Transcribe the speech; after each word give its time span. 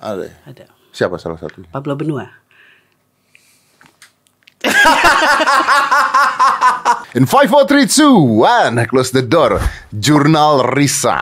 Ada. 0.00 0.32
Ada. 0.48 0.64
Siapa 0.90 1.20
salah 1.20 1.38
satu? 1.38 1.62
Pablo 1.68 1.94
Benua. 1.94 2.26
In 7.10 7.26
5, 7.26 7.48
4, 7.48 7.64
3, 7.64 7.88
2, 7.88 8.76
1 8.76 8.86
Close 8.86 9.10
the 9.10 9.24
door 9.24 9.56
Jurnal 9.90 10.62
Risa 10.76 11.16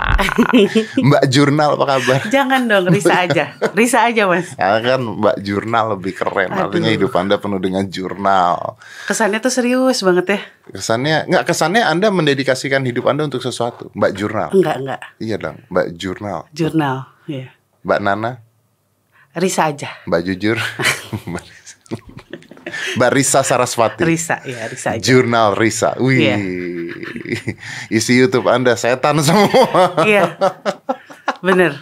Mbak 1.07 1.25
Jurnal 1.31 1.79
apa 1.79 1.87
kabar? 1.97 2.21
Jangan 2.29 2.67
dong, 2.67 2.91
Risa 2.91 3.15
aja. 3.25 3.55
Risa 3.73 4.05
aja, 4.05 4.27
Mas. 4.27 4.53
Ya 4.59 4.83
kan 4.83 5.01
Mbak 5.01 5.39
Jurnal 5.41 5.97
lebih 5.97 6.19
keren 6.19 6.51
Artinya 6.51 6.91
Aduh. 6.91 6.97
hidup 6.99 7.13
anda 7.15 7.39
penuh 7.39 7.63
dengan 7.63 7.87
jurnal 7.87 8.75
Kesannya 9.07 9.39
tuh 9.39 9.55
serius 9.55 10.03
banget 10.03 10.27
ya. 10.29 10.41
Kesannya 10.75 11.17
Nggak 11.31 11.45
kesannya 11.49 11.83
anda 11.87 12.11
mendedikasikan 12.11 12.83
hidup 12.85 13.07
anda 13.09 13.23
untuk 13.25 13.41
sesuatu 13.41 13.89
Mbak 13.95 14.13
Jurnal 14.19 14.51
Enggak, 14.53 14.77
enggak. 14.83 15.01
Iya 15.23 15.37
dong 15.39 15.57
Mbak 15.71 15.87
Jurnal 15.95 16.41
Jurnal. 16.53 16.97
Iya. 17.25 17.55
Mbak 17.87 18.01
Nana 18.03 18.31
Risa 19.39 19.63
aja. 19.67 19.89
Mbak 20.05 20.21
Jujur 20.23 20.59
Mbak 21.31 21.43
Risa. 21.43 21.77
Mbak 22.99 23.11
Risa 24.05 24.37
ya 24.45 24.61
Risa 24.69 24.89
aja. 24.95 25.03
Jurnal 25.03 25.57
Risa 25.57 25.97
Wih 25.97 26.21
Iya. 26.21 26.37
Isi 27.89 28.17
Youtube 28.17 28.47
anda 28.47 28.75
setan 28.75 29.19
semua 29.21 30.05
Iya. 30.05 30.37
Bener. 31.41 31.79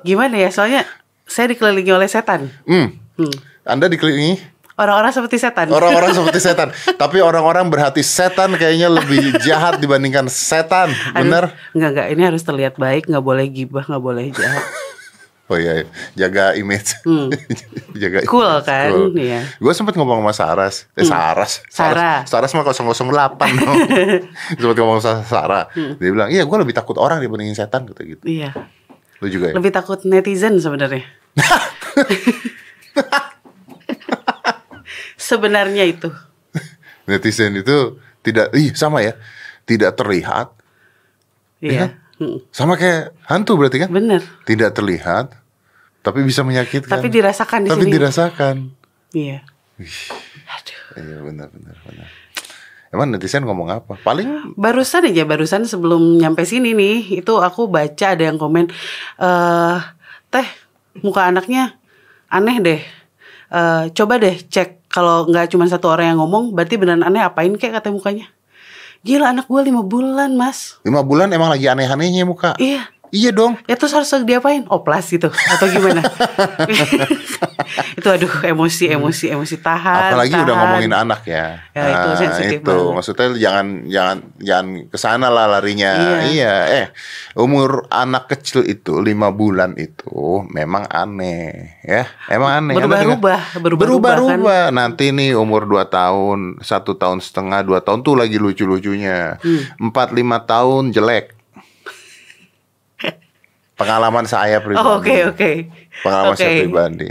Gimana 0.00 0.34
ya? 0.36 0.50
Soalnya 0.50 0.82
saya 1.24 1.48
dikelilingi 1.48 1.90
oleh 1.90 2.06
setan. 2.06 2.48
Hmm. 2.64 2.96
Hmm. 3.16 3.34
Anda 3.64 3.88
dikelilingi 3.88 4.54
Orang-orang 4.74 5.14
seperti 5.14 5.38
setan. 5.38 5.70
orang-orang 5.70 6.10
seperti 6.18 6.40
setan, 6.42 6.68
tapi 6.98 7.22
orang-orang 7.22 7.70
berhati 7.70 8.02
setan 8.02 8.58
kayaknya 8.58 8.90
lebih 8.90 9.38
jahat 9.38 9.78
dibandingkan 9.78 10.26
setan, 10.26 10.90
Aduh, 11.14 11.22
bener? 11.22 11.44
Enggak, 11.70 11.90
enggak. 11.94 12.06
Ini 12.10 12.22
harus 12.26 12.42
terlihat 12.42 12.74
baik. 12.74 13.06
Nggak 13.06 13.22
boleh 13.22 13.46
gibah, 13.46 13.86
nggak 13.86 14.02
boleh 14.02 14.34
jahat. 14.34 14.66
Oh 15.44 15.60
iya, 15.60 15.76
iya. 15.76 15.86
jaga 16.16 16.56
image, 16.56 17.04
Hmm. 17.04 17.28
jaga 18.00 18.24
Cool 18.24 18.48
image. 18.48 18.64
kan? 18.64 18.88
Iya. 19.12 19.40
Gue 19.60 19.72
sempat 19.72 19.92
ngomong 19.92 20.24
sama 20.24 20.32
Saras, 20.32 20.88
eh 20.96 21.04
Saras, 21.04 21.60
Sarah. 21.68 22.24
Saras, 22.24 22.48
Saras 22.48 22.80
mah 22.80 22.96
008 22.96 23.60
dong. 23.60 23.76
sempat 24.56 24.76
ngomong 24.80 24.98
sama 24.98 25.20
Sarah, 25.22 25.68
Hmm. 25.70 26.00
dia 26.00 26.08
bilang, 26.08 26.32
iya 26.32 26.42
gue 26.42 26.56
lebih 26.56 26.72
takut 26.72 26.96
orang 26.96 27.20
dibandingin 27.20 27.52
setan, 27.52 27.84
kata 27.84 28.00
gitu. 28.02 28.24
Iya. 28.24 28.56
Lu 29.20 29.28
juga 29.28 29.52
ya? 29.52 29.54
Lebih 29.54 29.68
takut 29.70 30.00
netizen 30.02 30.56
sebenarnya. 30.56 31.04
Sebenarnya 35.16 35.84
itu. 35.84 36.08
Netizen 37.04 37.52
itu 37.54 37.96
tidak, 38.20 38.52
ih 38.52 38.72
sama 38.72 39.00
ya, 39.00 39.12
tidak 39.64 39.92
terlihat, 39.94 40.52
Iya. 41.60 41.96
Hmm. 42.14 42.38
sama 42.54 42.78
kayak 42.78 43.10
hantu 43.26 43.58
berarti 43.58 43.82
kan? 43.82 43.90
Bener. 43.90 44.22
Tidak 44.46 44.70
terlihat, 44.70 45.34
tapi 45.98 46.22
bisa 46.22 46.46
menyakitkan. 46.46 46.94
Tapi 46.94 47.10
dirasakan 47.10 47.66
di 47.66 47.70
Tapi 47.74 47.84
sini. 47.86 47.92
dirasakan. 47.98 48.56
Iya. 49.10 49.38
Aduh. 50.46 50.80
Iya 50.94 51.18
benar 51.26 51.48
benar 51.50 51.76
benar. 51.82 52.08
Emang 52.94 53.10
netizen 53.10 53.42
ngomong 53.42 53.66
apa? 53.74 53.98
Paling 53.98 54.54
Barusan 54.54 55.10
aja, 55.10 55.26
barusan 55.26 55.66
sebelum 55.66 56.22
nyampe 56.22 56.46
sini 56.46 56.70
nih, 56.78 57.18
itu 57.18 57.34
aku 57.42 57.66
baca 57.66 58.14
ada 58.14 58.22
yang 58.22 58.38
komen, 58.38 58.70
eh 59.18 59.78
teh 60.30 60.46
muka 61.02 61.26
anaknya 61.26 61.74
aneh 62.30 62.62
deh. 62.62 62.80
Eh 63.50 63.82
coba 63.90 64.22
deh 64.22 64.38
cek 64.38 64.86
kalau 64.86 65.26
nggak 65.26 65.50
cuma 65.50 65.66
satu 65.66 65.90
orang 65.90 66.14
yang 66.14 66.22
ngomong, 66.22 66.54
berarti 66.54 66.78
beneran 66.78 67.02
aneh 67.02 67.18
apain 67.18 67.50
kayak 67.58 67.82
kata 67.82 67.90
mukanya. 67.90 68.30
Gila 69.04 69.36
anak 69.36 69.44
gue 69.52 69.60
lima 69.68 69.84
bulan 69.84 70.32
mas. 70.32 70.80
lima 70.80 71.04
bulan 71.04 71.28
emang 71.28 71.52
lagi 71.52 71.68
aneh-anehnya 71.68 72.24
muka. 72.24 72.56
Iya. 72.56 72.88
Iya 73.14 73.30
dong. 73.30 73.54
Ya 73.70 73.78
terus 73.78 73.94
harus 73.94 74.10
diapain? 74.26 74.66
Oplas 74.66 75.06
gitu 75.06 75.30
atau 75.30 75.66
gimana? 75.70 76.02
itu 77.98 78.08
aduh 78.10 78.34
emosi 78.42 78.90
emosi 78.90 79.30
emosi 79.30 79.62
tahan. 79.62 80.10
Apalagi 80.10 80.34
udah 80.34 80.42
tahan. 80.50 80.58
ngomongin 80.58 80.92
anak 80.92 81.22
ya. 81.22 81.62
Ya, 81.70 81.82
itu 81.94 82.08
Nah, 82.10 82.18
sensitif 82.18 82.58
itu. 82.58 82.66
banget. 82.66 82.94
Maksudnya 82.98 83.28
jangan 83.38 83.66
jangan 83.86 84.16
jangan 84.42 84.66
ke 84.90 84.98
sana 84.98 85.28
lah 85.30 85.46
larinya. 85.46 85.94
Iya. 85.94 86.16
Iya. 86.34 86.54
Eh 86.74 86.86
umur 87.38 87.86
anak 87.86 88.34
kecil 88.34 88.66
itu 88.66 88.98
lima 88.98 89.30
bulan 89.30 89.78
itu 89.78 90.42
memang 90.50 90.90
aneh 90.90 91.78
ya. 91.86 92.10
Emang 92.26 92.50
aneh. 92.66 92.74
Berubah-ubah, 92.74 93.40
dengar? 93.54 93.78
berubah-ubah 93.78 94.62
kan. 94.68 94.74
Nanti 94.74 95.14
nih 95.14 95.38
umur 95.38 95.70
2 95.70 95.86
tahun, 95.86 96.58
satu 96.66 96.98
tahun 96.98 97.22
setengah, 97.22 97.62
dua 97.62 97.78
tahun 97.78 98.02
tuh 98.02 98.18
lagi 98.18 98.42
lucu-lucunya. 98.42 99.38
Hmm. 99.38 99.88
Empat 99.90 100.10
lima 100.10 100.42
tahun 100.42 100.90
jelek. 100.90 101.43
Pengalaman 103.74 104.24
saya 104.24 104.62
pribadi. 104.62 104.86
Oh, 104.86 105.02
Oke 105.02 105.26
oke. 105.26 105.50
Pengalaman 106.06 106.34
saya 106.38 106.50
Oke. 106.54 106.60
pribadi. 106.66 107.10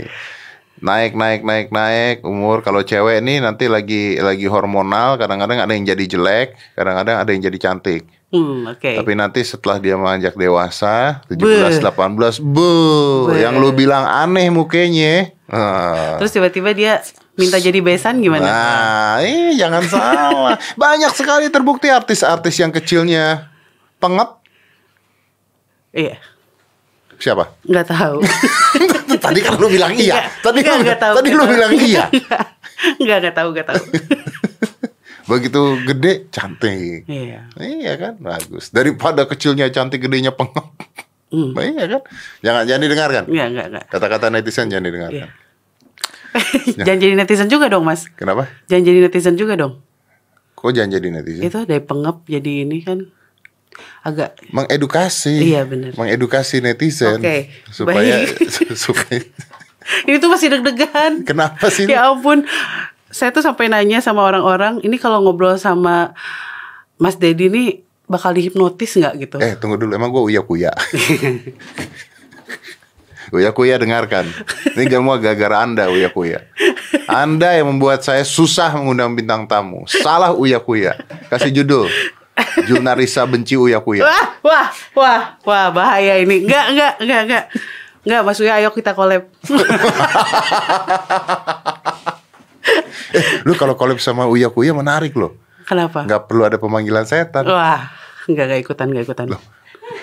Naik 0.84 1.16
naik 1.16 1.40
naik 1.44 1.68
naik 1.72 2.16
umur 2.24 2.60
kalau 2.60 2.84
cewek 2.84 3.24
nih 3.24 3.40
nanti 3.40 3.72
lagi 3.72 4.20
lagi 4.20 4.44
hormonal 4.44 5.16
kadang-kadang 5.16 5.64
ada 5.64 5.72
yang 5.72 5.88
jadi 5.88 6.04
jelek, 6.04 6.56
kadang-kadang 6.76 7.16
ada 7.24 7.30
yang 7.32 7.42
jadi 7.44 7.58
cantik. 7.60 8.04
Hmm, 8.34 8.66
oke. 8.66 8.90
Tapi 8.98 9.12
nanti 9.14 9.40
setelah 9.46 9.78
dia 9.78 9.94
menganjak 9.94 10.34
dewasa, 10.34 11.22
17 11.30 11.38
Beuh. 11.38 11.78
18, 11.78 12.42
bu, 12.42 12.50
Beuh. 13.30 13.38
yang 13.38 13.54
lu 13.62 13.70
bilang 13.70 14.02
aneh 14.02 14.50
mukanya. 14.50 15.30
Ah. 15.46 16.18
Terus 16.18 16.34
tiba-tiba 16.34 16.74
dia 16.74 16.98
minta 17.38 17.62
jadi 17.62 17.78
besan 17.78 18.18
gimana? 18.18 18.42
Nah, 18.42 19.14
eh 19.22 19.54
jangan 19.54 19.86
salah. 19.86 20.58
Banyak 20.82 21.14
sekali 21.14 21.46
terbukti 21.46 21.86
artis-artis 21.86 22.58
yang 22.58 22.74
kecilnya 22.74 23.54
pengep. 24.02 24.42
Iya. 25.94 26.18
Siapa? 27.24 27.44
Nggak 27.64 27.86
tahu. 27.88 28.20
Tadi 29.24 29.40
kan 29.40 29.56
lu 29.56 29.72
bilang 29.72 29.96
iya. 29.96 30.28
Nggak, 30.28 30.44
Tadi 30.44 30.58
nggak, 30.60 30.76
lu, 30.76 30.82
nggak 30.84 30.98
tahu, 31.00 31.14
tadi 31.16 31.28
lu 31.32 31.40
tahu. 31.40 31.52
bilang 31.56 31.72
iya. 31.72 32.04
Nggak 33.00 33.18
nggak 33.24 33.34
tahu 33.40 33.48
nggak 33.56 33.66
tahu. 33.72 33.82
Begitu 35.32 35.60
gede 35.88 36.12
cantik. 36.28 37.08
Iya. 37.08 37.48
Iya 37.56 37.92
kan, 37.96 38.20
bagus. 38.20 38.68
Daripada 38.68 39.24
kecilnya 39.24 39.72
cantik, 39.72 40.04
gedenya 40.04 40.36
pengep. 40.36 40.68
Hmm. 41.32 41.56
Nah, 41.56 41.64
iya 41.64 41.84
kan? 41.88 42.02
Jangan 42.44 42.62
jangan 42.68 42.82
didengarkan. 42.84 43.24
Iya 43.32 43.44
nggak 43.48 43.66
nggak. 43.72 43.84
Kata-kata 43.88 44.26
netizen 44.28 44.68
jangan 44.68 44.84
didengarkan. 44.84 45.16
Iya. 45.24 45.28
Jangan 46.76 46.98
jadi 47.00 47.14
netizen 47.16 47.48
juga 47.48 47.72
dong 47.72 47.88
mas. 47.88 48.04
Kenapa? 48.20 48.52
Jangan 48.68 48.84
jadi 48.84 48.98
netizen 49.08 49.34
juga 49.40 49.56
dong. 49.56 49.80
Kok 50.60 50.70
jangan 50.76 50.92
jadi 50.92 51.08
netizen? 51.08 51.42
Itu 51.48 51.64
dari 51.64 51.80
pengep 51.80 52.28
jadi 52.28 52.68
ini 52.68 52.84
kan 52.84 53.08
agak 54.04 54.36
Mengedukasi. 54.50 55.54
Iya, 55.54 55.68
benar. 55.68 55.96
Mengedukasi 55.96 56.60
netizen. 56.60 57.20
Oke, 57.20 57.52
Supaya 57.68 58.24
supaya 58.86 59.20
ini 60.08 60.16
tuh 60.16 60.30
masih 60.32 60.48
deg-degan. 60.52 61.24
Kenapa 61.24 61.68
sih? 61.68 61.88
Ya 61.88 62.08
ampun. 62.08 62.44
Saya 63.14 63.30
tuh 63.30 63.46
sampai 63.46 63.70
nanya 63.70 64.02
sama 64.02 64.26
orang-orang, 64.26 64.82
ini 64.82 64.98
kalau 64.98 65.22
ngobrol 65.22 65.54
sama 65.54 66.18
Mas 66.98 67.14
Dedi 67.14 67.46
nih 67.46 67.86
bakal 68.10 68.34
dihipnotis 68.34 68.98
nggak 68.98 69.14
gitu? 69.22 69.36
Eh, 69.38 69.54
tunggu 69.54 69.78
dulu. 69.78 69.94
Emang 69.94 70.10
gue 70.10 70.34
uya 70.34 70.42
kuya. 70.42 70.74
uya 73.36 73.54
kuya 73.54 73.78
dengarkan. 73.78 74.26
Ini 74.74 74.90
semua 74.90 75.22
gara-gara 75.22 75.62
Anda 75.62 75.94
uya 75.94 76.10
kuya. 76.10 76.42
Anda 77.06 77.54
yang 77.54 77.70
membuat 77.70 78.02
saya 78.02 78.26
susah 78.26 78.74
mengundang 78.74 79.14
bintang 79.14 79.46
tamu. 79.46 79.86
Salah 79.86 80.34
uya 80.34 80.58
kuya. 80.58 80.98
Kasih 81.30 81.54
judul. 81.54 81.86
Jurnalisa 82.66 83.22
benci 83.26 83.54
uya 83.54 83.78
kuya. 83.78 84.02
Wah, 84.06 84.26
wah, 84.42 84.66
wah, 84.94 85.20
wah, 85.46 85.66
bahaya 85.70 86.18
ini. 86.18 86.42
Enggak, 86.42 86.66
enggak, 86.74 86.92
enggak, 86.98 87.20
enggak. 87.26 87.44
Enggak, 88.04 88.20
Mas 88.26 88.36
Uya, 88.42 88.60
ayo 88.60 88.68
kita 88.74 88.92
collab. 88.92 89.24
Lu 93.46 93.54
kalau 93.56 93.78
collab 93.78 93.96
sama 94.02 94.26
uya 94.28 94.50
kuya 94.50 94.74
menarik 94.76 95.14
loh. 95.16 95.38
Kenapa? 95.64 96.04
Nggak 96.04 96.28
perlu 96.28 96.42
ada 96.44 96.60
pemanggilan 96.60 97.08
setan. 97.08 97.48
Wah, 97.48 97.88
enggak, 98.28 98.44
enggak 98.50 98.60
ikutan, 98.60 98.86
enggak 98.92 99.04
ikutan. 99.08 99.26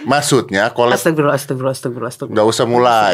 Maksudnya 0.03 0.71
collab 0.71 0.95
Astagfirullah, 0.95 1.35
astagfirullah, 1.35 1.73
astagfirullah, 1.73 2.09
astagfirullah. 2.09 2.35
Nggak 2.37 2.47
usah 2.49 2.65
mulai 2.65 3.13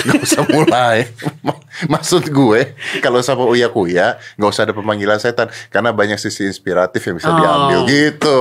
Nggak 0.00 0.22
usah 0.22 0.42
mulai 0.46 0.96
Maksud 1.94 2.22
gue 2.26 2.60
Kalau 2.98 3.18
sama 3.20 3.44
Uya 3.44 3.68
Kuya 3.68 4.14
Nggak 4.34 4.50
usah 4.50 4.62
ada 4.62 4.72
pemanggilan 4.72 5.16
setan 5.16 5.48
Karena 5.68 5.90
banyak 5.90 6.16
sisi 6.16 6.44
inspiratif 6.44 7.00
yang 7.02 7.16
bisa 7.16 7.28
Oh. 7.28 7.36
diambil 7.36 7.78
Gitu 7.84 8.40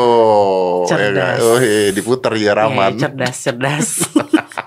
Ya 0.81 0.87
kan? 0.87 0.89
Cerdas. 0.89 1.39
Oh, 1.39 1.57
iya, 1.57 1.89
Diputar 1.89 2.33
ya 2.33 2.53
Raman 2.53 2.91
Eh, 2.91 2.99
cerdas, 2.99 3.35
cerdas. 3.39 3.87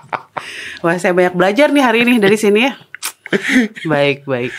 Wah, 0.83 0.95
saya 0.95 1.11
banyak 1.11 1.31
belajar 1.31 1.71
nih 1.71 1.79
hari 1.79 2.03
ini 2.03 2.19
dari 2.19 2.35
sini 2.35 2.67
ya. 2.67 2.75
Baik, 3.87 4.27
baik. 4.27 4.51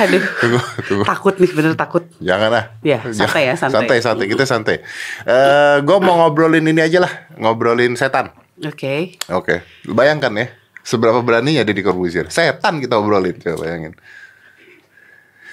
Aduh, 0.00 0.24
Tunggu, 0.40 0.60
tunggu. 0.88 1.04
takut 1.04 1.34
nih, 1.36 1.50
bener 1.52 1.72
takut. 1.76 2.04
Jangan 2.18 2.48
lah 2.48 2.64
Ya, 2.80 3.04
santai 3.06 3.46
ya, 3.46 3.54
santai. 3.54 3.76
Santai, 3.84 3.98
santai 4.00 4.26
Kita 4.26 4.44
santai 4.44 4.76
Eh, 5.22 5.76
Gue 5.80 5.98
mau 6.00 6.16
ngobrolin 6.18 6.64
ini 6.64 6.80
aja 6.80 7.04
lah 7.04 7.12
Ngobrolin 7.36 7.92
setan 7.94 8.32
Oke. 8.60 9.20
Oke 9.28 9.60
Bayangkan 9.84 10.32
ya 10.34 10.46
Seberapa 10.80 11.20
beraninya 11.20 11.60
Deddy 11.60 11.84
Corbuzier 11.84 12.28
Setan 12.28 12.80
kita 12.80 12.96
obrolin 12.96 13.36
Coba 13.36 13.60
bayangin 13.60 13.92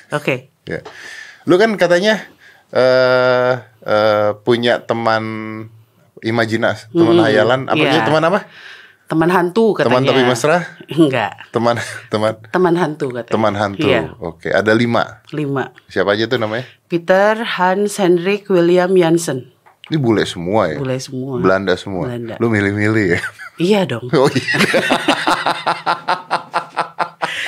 Oke. 0.10 0.52
Ya. 0.64 0.80
Lu 1.44 1.56
kan 1.56 1.76
katanya 1.76 2.24
eh 2.68 3.54
eh, 3.82 4.32
punya 4.38 4.80
teman 4.80 5.24
imajinasi, 6.20 6.92
teman 6.92 7.20
hayalan, 7.22 7.68
apa 7.68 7.80
sih? 7.80 8.02
Teman 8.04 8.24
apa? 8.24 8.40
Teman 9.08 9.32
hantu 9.32 9.72
katanya. 9.72 9.88
Teman 9.88 10.04
tapi 10.04 10.22
mesra? 10.28 10.58
Enggak. 10.92 11.32
Teman 11.56 11.76
teman 12.12 12.36
Teman 12.52 12.76
hantu 12.76 13.08
katanya. 13.16 13.32
teman 13.32 13.54
hantu. 13.56 13.88
Iya, 13.88 14.12
Oke, 14.20 14.52
ada 14.52 14.76
lima. 14.76 15.24
lima. 15.32 15.72
Siapa 15.88 16.12
aja 16.12 16.28
tuh 16.28 16.36
namanya? 16.36 16.68
Peter, 16.92 17.40
Hans, 17.56 17.96
Hendrik, 17.98 18.52
William, 18.52 18.92
Jansen. 18.92 19.48
Ini 19.88 19.96
bule 19.96 20.28
semua 20.28 20.68
ya. 20.68 20.84
Bule 20.84 21.00
semua. 21.00 21.40
Belanda 21.40 21.72
semua. 21.80 22.12
Belanda. 22.12 22.36
Lu 22.44 22.52
milih-milih 22.52 23.16
ya. 23.16 23.22
Iya 23.58 23.82
dong. 23.88 24.12
Oh 24.20 24.28
iya. 24.28 24.54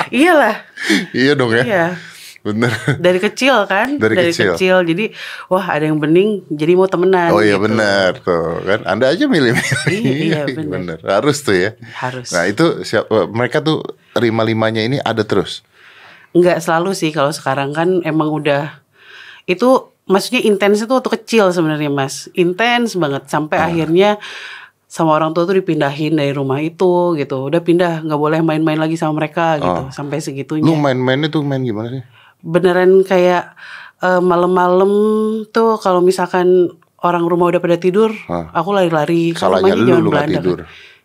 Iyalah. 0.10 0.56
iya 1.12 1.32
dong 1.36 1.52
ya. 1.54 1.64
Iya. 1.64 1.86
Bener. 2.50 2.74
Dari 3.06 3.19
kecil 3.22 3.69
kan? 3.69 4.01
Dari 4.01 4.34
kecil. 4.34 4.81
Jadi 4.81 5.13
wah 5.48 5.66
ada 5.69 5.86
yang 5.86 6.01
bening 6.01 6.50
jadi 6.50 6.74
mau 6.74 6.90
temenan. 6.90 7.30
Oh 7.30 7.40
iya 7.40 7.56
gitu. 7.56 7.69
benar 7.69 8.18
tuh 8.18 8.66
kan. 8.66 8.80
Anda 8.90 9.13
aja 9.13 9.30
milih-milih. 9.30 9.90
Iya, 9.94 10.42
benar. 10.74 10.98
Harus 11.06 11.46
tuh 11.46 11.54
ya. 11.54 11.72
Harus. 11.94 12.34
Nah 12.34 12.50
itu 12.50 12.81
siapa? 12.81 13.30
Mereka 13.30 13.62
tuh 13.62 13.86
lima-limanya 14.18 14.81
ini 14.81 14.98
ada 14.98 15.22
terus. 15.22 15.62
Enggak 16.34 16.62
selalu 16.62 16.98
sih 16.98 17.13
kalau 17.13 17.30
sekarang 17.30 17.69
kan 17.72 18.01
emang 18.01 18.30
udah 18.30 18.81
itu 19.46 19.69
maksudnya 20.06 20.42
intens 20.42 20.81
itu 20.81 20.90
waktu 20.90 21.10
kecil 21.22 21.54
sebenarnya 21.54 21.90
Mas. 21.90 22.30
Intens 22.34 22.98
banget 22.98 23.30
sampai 23.30 23.57
Ah. 23.57 23.69
akhirnya 23.69 24.18
sama 24.90 25.13
orang 25.13 25.38
tua 25.38 25.46
tuh 25.46 25.54
dipindahin 25.54 26.18
dari 26.18 26.34
rumah 26.34 26.57
itu 26.57 27.13
gitu. 27.13 27.46
Udah 27.46 27.62
pindah, 27.62 28.01
nggak 28.01 28.18
boleh 28.18 28.42
main-main 28.42 28.78
lagi 28.78 28.98
sama 28.98 29.22
mereka 29.22 29.62
gitu. 29.62 29.94
Sampai 29.94 30.18
segitunya. 30.18 30.66
Oh. 30.66 30.74
Lu 30.74 30.81
main-mainnya 30.81 31.30
tuh 31.30 31.46
main 31.46 31.62
gimana 31.62 31.94
sih? 31.94 32.04
Beneran 32.39 33.03
kayak 33.03 33.53
eh, 34.00 34.21
malam-malam 34.24 34.91
tuh 35.51 35.75
kalau 35.80 36.00
misalkan 36.00 36.71
orang 37.00 37.24
rumah 37.27 37.47
udah 37.51 37.62
pada 37.63 37.80
tidur, 37.80 38.12
Hah. 38.27 38.51
aku 38.51 38.75
lari-lari. 38.75 39.31
Kan 39.36 39.51
Salahnya 39.51 39.75
rumahnya 39.75 39.83
lu, 39.83 39.88
zaman 39.88 40.03
lu 40.03 40.09
Belanda 40.12 40.27
kan. 40.27 40.36
tidur. 40.44 40.59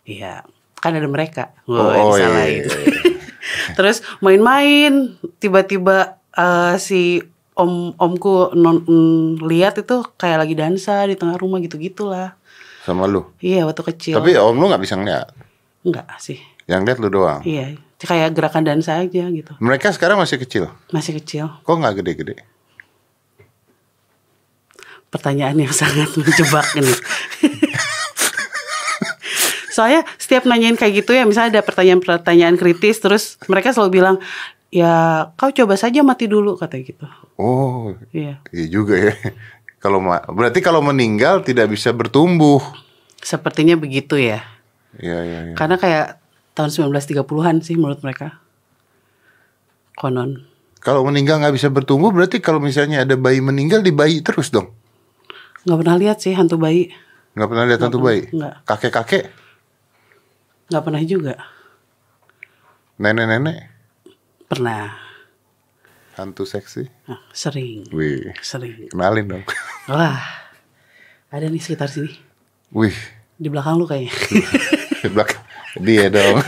Iya, 0.05 0.33
kan 0.79 0.91
ada 0.95 1.07
mereka. 1.09 1.43
Oh, 1.65 1.79
Wah, 1.79 1.95
oh, 1.97 2.15
iya, 2.15 2.27
disalahin. 2.27 2.51
iya, 2.51 2.77
iya. 2.83 2.99
Terus 3.77 3.97
main-main, 4.19 4.93
tiba-tiba 5.39 6.19
eh, 6.35 6.75
si 6.79 7.19
om 7.55 7.95
omku 7.95 8.51
non 8.53 8.83
mm, 8.83 9.39
lihat 9.47 9.79
itu 9.79 10.03
kayak 10.19 10.43
lagi 10.43 10.53
dansa 10.59 11.07
di 11.07 11.15
tengah 11.15 11.39
rumah 11.39 11.63
gitu-gitulah. 11.63 12.35
Sama 12.83 13.07
lu. 13.07 13.31
Iya 13.39 13.63
waktu 13.65 13.81
kecil. 13.95 14.15
Tapi 14.19 14.35
om 14.35 14.55
lu 14.55 14.67
nggak 14.67 14.83
bisa 14.83 14.99
ngeliat. 14.99 15.31
enggak 15.85 16.05
sih. 16.19 16.37
Yang 16.67 16.81
lihat 16.85 16.97
lu 16.99 17.09
doang. 17.13 17.41
Iya, 17.45 17.77
kayak 18.05 18.31
gerakan 18.31 18.63
dansa 18.63 19.01
aja 19.01 19.25
gitu. 19.27 19.53
Mereka 19.57 19.91
sekarang 19.91 20.17
masih 20.17 20.37
kecil. 20.39 20.69
Masih 20.89 21.17
kecil. 21.17 21.49
Kok 21.61 21.75
nggak 21.75 22.01
gede-gede? 22.01 22.35
Pertanyaan 25.09 25.57
yang 25.57 25.73
sangat 25.81 26.09
menjebak 26.15 26.65
ini. 26.77 26.93
Soalnya 29.71 30.07
setiap 30.15 30.47
nanyain 30.47 30.79
kayak 30.79 31.03
gitu 31.03 31.11
ya, 31.11 31.27
misalnya 31.27 31.59
ada 31.59 31.63
pertanyaan-pertanyaan 31.67 32.55
kritis, 32.55 33.03
terus 33.03 33.35
mereka 33.51 33.75
selalu 33.75 33.99
bilang, 33.99 34.15
ya 34.71 35.27
kau 35.35 35.51
coba 35.51 35.75
saja 35.75 35.99
mati 35.99 36.31
dulu 36.31 36.55
katanya 36.55 36.83
gitu. 36.87 37.05
Oh, 37.35 37.91
Iya, 38.15 38.39
iya 38.55 38.65
juga 38.71 38.95
ya. 38.95 39.11
Kalau 39.83 39.99
berarti 40.31 40.63
kalau 40.63 40.79
meninggal 40.79 41.43
tidak 41.43 41.67
bisa 41.69 41.91
bertumbuh. 41.91 42.63
sepertinya 43.19 43.73
begitu 43.75 44.15
ya. 44.15 44.45
Iya 44.95 45.19
iya 45.25 45.39
iya. 45.51 45.55
Karena 45.57 45.75
kayak 45.75 46.21
tahun 46.55 46.71
1930-an 46.71 47.61
sih 47.61 47.75
menurut 47.75 47.99
mereka. 47.99 48.39
Konon. 49.93 50.43
Kalau 50.79 51.01
meninggal 51.03 51.41
nggak 51.41 51.55
bisa 51.55 51.67
bertumbuh 51.67 52.09
berarti 52.09 52.37
kalau 52.39 52.59
misalnya 52.59 53.03
ada 53.03 53.15
bayi 53.15 53.41
meninggal 53.41 53.81
di 53.81 53.89
bayi 53.89 54.21
terus 54.21 54.49
dong. 54.49 54.69
Nggak 55.65 55.79
pernah 55.81 55.95
lihat 55.97 56.17
sih 56.21 56.31
hantu 56.31 56.55
bayi. 56.55 56.93
Nggak 57.33 57.49
pernah 57.49 57.65
lihat 57.65 57.81
hantu 57.81 57.99
bayi. 57.99 58.21
Nggak. 58.29 58.53
Kakek-kakek, 58.63 59.23
Nggak 60.65 60.83
pernah 60.83 61.01
juga. 61.03 61.33
nenek-nenek, 62.95 63.57
Pernah. 64.47 64.95
hantu 66.15 66.47
seksi. 66.47 66.87
Nah, 67.11 67.19
sering. 67.29 67.83
Wih, 67.91 68.31
Sering. 68.39 68.87
kenalin 68.87 69.25
dong. 69.27 69.43
Wah. 69.91 70.15
Ada 71.27 71.51
nih 71.51 71.59
sekitar 71.59 71.91
sini. 71.91 72.15
Wih, 72.71 72.95
Di 73.35 73.51
belakang 73.51 73.75
lu 73.75 73.83
kayaknya. 73.83 74.15
di 75.03 75.09
belakang 75.11 75.43
dia 75.77 76.07
dong. 76.07 76.39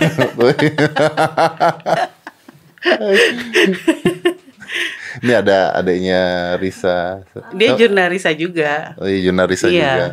Ini 5.17 5.33
ada 5.33 5.73
adanya 5.73 6.21
Risa. 6.55 7.25
Dia 7.51 7.73
jurnalisa 7.73 8.29
juga. 8.31 8.93
Oh 8.95 9.07
iya, 9.07 9.19
Yuna 9.23 9.43
Risa 9.43 9.65
Iya. 9.67 9.81
juga. 9.81 10.07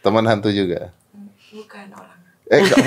Teman 0.00 0.24
hantu 0.26 0.50
juga. 0.50 0.92
Bukan 1.48 1.86
orang. 1.90 2.18
Eh 2.46 2.60
ke- 2.62 2.78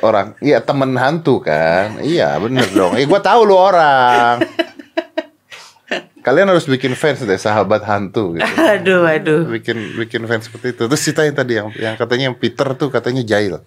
orang, 0.00 0.26
iya 0.40 0.58
temen 0.58 0.90
hantu 0.96 1.38
kan? 1.38 2.00
Iya 2.00 2.40
bener 2.40 2.66
dong. 2.70 2.96
Eh 2.96 3.04
gue 3.04 3.20
tahu 3.20 3.40
lu 3.44 3.54
orang. 3.54 4.40
Kalian 6.26 6.50
harus 6.50 6.66
bikin 6.66 6.98
fans 6.98 7.22
deh 7.22 7.38
sahabat 7.38 7.86
hantu 7.86 8.34
gitu. 8.34 8.50
Aduh, 8.74 9.06
aduh. 9.06 9.46
Bikin 9.46 9.94
bikin 9.94 10.26
fans 10.26 10.50
seperti 10.50 10.74
itu. 10.74 10.82
Terus 10.90 10.98
cerita 11.06 11.22
yang 11.22 11.36
tadi 11.38 11.52
yang 11.54 11.68
yang 11.78 11.94
katanya 11.94 12.34
yang 12.34 12.36
Peter 12.36 12.66
tuh 12.74 12.90
katanya 12.90 13.22
jail. 13.22 13.62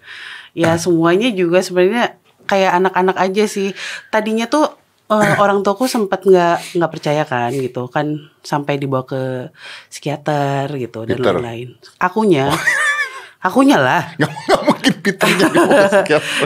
Ya 0.52 0.76
semuanya 0.76 1.32
juga 1.32 1.64
sebenarnya 1.64 2.20
kayak 2.44 2.84
anak-anak 2.84 3.16
aja 3.16 3.48
sih. 3.48 3.72
Tadinya 4.12 4.44
tuh 4.44 4.76
eh, 5.08 5.34
orang 5.42 5.64
tuaku 5.64 5.88
sempat 5.88 6.20
nggak 6.20 6.76
nggak 6.76 6.92
percaya 6.92 7.24
kan 7.24 7.48
gitu 7.48 7.88
kan 7.88 8.28
sampai 8.44 8.76
dibawa 8.76 9.08
ke 9.08 9.48
psikiater 9.88 10.68
gitu 10.76 11.08
dan 11.08 11.16
lain-lain. 11.16 11.80
Akunya, 11.96 12.52
akunya 13.48 13.80
lah. 13.80 14.04
Nggak, 14.20 14.32
nggak 14.36 14.62
mungkin 14.68 14.94
Peternya. 15.00 15.48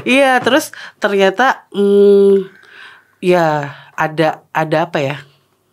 Iya, 0.06 0.38
terus 0.38 0.70
ternyata 1.02 1.66
hmm, 1.74 2.46
ya 3.18 3.74
ada 3.98 4.46
ada 4.54 4.78
apa 4.86 5.02
ya? 5.02 5.18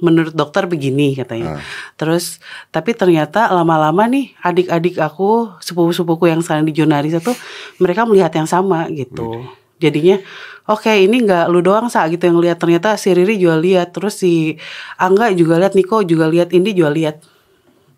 Menurut 0.02 0.34
dokter 0.34 0.66
begini 0.66 1.14
katanya. 1.14 1.62
Terus 1.94 2.42
tapi 2.70 2.92
ternyata 2.92 3.54
lama-lama 3.54 4.10
nih 4.10 4.34
adik-adik 4.42 4.98
aku, 4.98 5.54
sepupu-sepupuku 5.62 6.26
yang 6.28 6.42
sekarang 6.42 6.66
di 6.66 6.74
Jonaris 6.74 7.14
itu 7.16 7.32
mereka 7.78 8.04
melihat 8.04 8.34
yang 8.34 8.50
sama 8.50 8.90
gitu. 8.90 9.46
Jadinya 9.78 10.18
oke 10.66 10.90
ini 10.90 11.22
nggak 11.22 11.50
lu 11.50 11.62
doang 11.62 11.86
sa 11.88 12.06
gitu 12.06 12.22
yang 12.22 12.38
lihat 12.38 12.58
ternyata 12.58 12.98
si 12.98 13.14
Riri 13.14 13.38
juga 13.38 13.58
lihat 13.58 13.94
terus 13.94 14.18
si 14.18 14.58
Angga 14.98 15.30
juga 15.34 15.58
lihat 15.58 15.74
Niko 15.74 16.02
juga 16.02 16.30
lihat 16.30 16.54
Indi 16.54 16.74
juga 16.74 16.94
lihat 16.94 17.18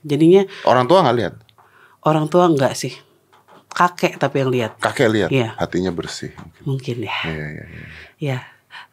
jadinya 0.02 0.44
Orang 0.64 0.88
tua 0.88 1.04
nggak 1.04 1.18
lihat. 1.18 1.34
orang 2.04 2.28
tua 2.28 2.48
enggak 2.48 2.76
sih 2.76 2.92
kakek 3.68 4.16
tapi 4.16 4.44
yang 4.44 4.52
lihat 4.52 4.72
Kakek 4.80 5.08
lihat. 5.10 5.30
Iya. 5.32 5.56
Hatinya 5.60 5.92
bersih. 5.92 6.32
mungkin 6.64 7.04
ya 7.04 7.16
Iya 7.26 7.45
iya 7.52 7.66
iya. 7.68 7.86
Ya, 8.22 8.38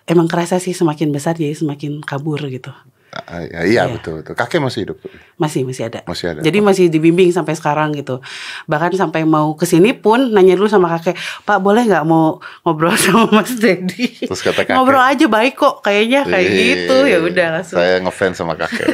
emang 0.07 0.27
kerasa 0.27 0.59
sih 0.59 0.75
semakin 0.75 1.15
besar 1.15 1.39
jadi 1.39 1.55
semakin 1.55 2.03
kabur 2.03 2.43
gitu. 2.51 2.75
Ah, 3.11 3.43
iya, 3.43 3.61
iya 3.67 3.83
betul 3.91 4.23
betul. 4.23 4.39
Kakek 4.39 4.63
masih 4.63 4.87
hidup. 4.87 5.03
Masih 5.35 5.67
masih 5.67 5.91
ada. 5.91 6.07
Masih 6.07 6.31
ada. 6.31 6.41
Jadi 6.47 6.59
masih 6.63 6.87
dibimbing 6.87 7.35
sampai 7.35 7.59
sekarang 7.59 7.91
gitu. 7.99 8.23
Bahkan 8.71 8.95
sampai 8.95 9.27
mau 9.27 9.59
ke 9.59 9.67
sini 9.67 9.91
pun 9.99 10.31
nanya 10.31 10.55
dulu 10.55 10.71
sama 10.71 10.87
kakek, 10.95 11.19
Pak 11.43 11.59
boleh 11.59 11.91
nggak 11.91 12.07
mau 12.07 12.39
ngobrol 12.63 12.95
sama 13.03 13.27
Mas 13.35 13.51
Dedi? 13.59 14.15
Terus 14.31 14.39
kata 14.47 14.63
kakek, 14.63 14.79
ngobrol 14.79 15.03
aja 15.03 15.27
baik 15.27 15.59
kok, 15.59 15.83
kayaknya 15.83 16.23
kayak 16.23 16.49
Iya, 16.55 16.59
gitu. 16.63 16.97
Ya 17.03 17.19
udah 17.19 17.47
langsung. 17.59 17.77
Saya 17.83 17.99
ngefans 17.99 18.37
sama 18.39 18.55
kakek. 18.55 18.87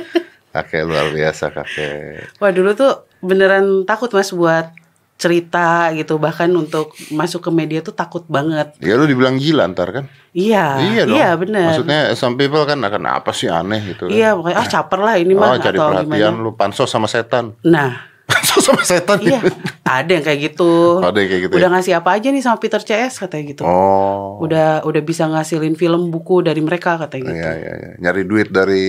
kakek 0.56 0.82
luar 0.88 1.12
biasa 1.12 1.52
kakek. 1.52 2.40
Wah 2.40 2.48
dulu 2.48 2.72
tuh 2.72 3.04
beneran 3.20 3.84
takut 3.84 4.08
mas 4.16 4.32
buat 4.32 4.72
cerita 5.18 5.90
gitu. 5.92 6.16
Bahkan 6.16 6.48
untuk 6.50 6.94
masuk 7.10 7.44
ke 7.44 7.50
media 7.50 7.82
tuh 7.82 7.92
takut 7.92 8.22
banget. 8.24 8.72
Ya 8.78 8.94
lu 8.94 9.04
dibilang 9.04 9.36
gila 9.36 9.66
ntar 9.68 9.90
kan? 9.90 10.04
Iya, 10.30 10.78
iya 10.80 11.02
dong. 11.04 11.16
iya 11.18 11.28
bener. 11.34 11.74
Maksudnya 11.74 12.00
some 12.14 12.38
people 12.38 12.62
kan 12.62 12.78
akan 12.78 13.02
apa 13.04 13.34
sih 13.34 13.50
aneh 13.50 13.82
gitu 13.84 14.06
kan? 14.06 14.14
Iya, 14.14 14.32
pokoknya 14.32 14.56
ah 14.56 14.66
caper 14.66 15.00
lah 15.02 15.14
ini 15.18 15.32
Oh, 15.34 15.42
mah 15.42 15.58
cari 15.58 15.74
atau 15.74 15.90
perhatian 15.90 16.32
gimana. 16.32 16.44
lu 16.46 16.50
pansos 16.54 16.88
sama 16.88 17.04
setan. 17.04 17.58
Nah, 17.60 18.07
Pansos 18.48 18.64
sama 18.64 18.80
setan. 18.80 19.20
Iya, 19.20 19.44
ada 19.84 20.08
yang 20.08 20.24
kayak 20.24 20.40
gitu. 20.48 20.98
Ada 20.98 21.20
yang 21.20 21.28
kayak 21.28 21.42
gitu 21.44 21.52
Udah 21.52 21.68
ya? 21.68 21.74
ngasih 21.74 21.92
apa 21.94 22.10
aja 22.12 22.28
nih 22.28 22.40
sama 22.40 22.56
Peter 22.56 22.80
CS 22.80 23.20
katanya 23.20 23.44
gitu. 23.46 23.62
Oh. 23.62 24.40
Udah 24.40 24.80
udah 24.82 25.02
bisa 25.02 25.28
ngasilin 25.28 25.74
film 25.74 26.08
buku 26.08 26.40
dari 26.40 26.56
mereka 26.58 26.96
katanya 26.96 27.28
gitu. 27.28 27.36
Iya, 27.38 27.52
iya, 27.54 27.72
iya. 27.74 27.90
Nyari 28.00 28.22
duit 28.24 28.48
dari 28.48 28.88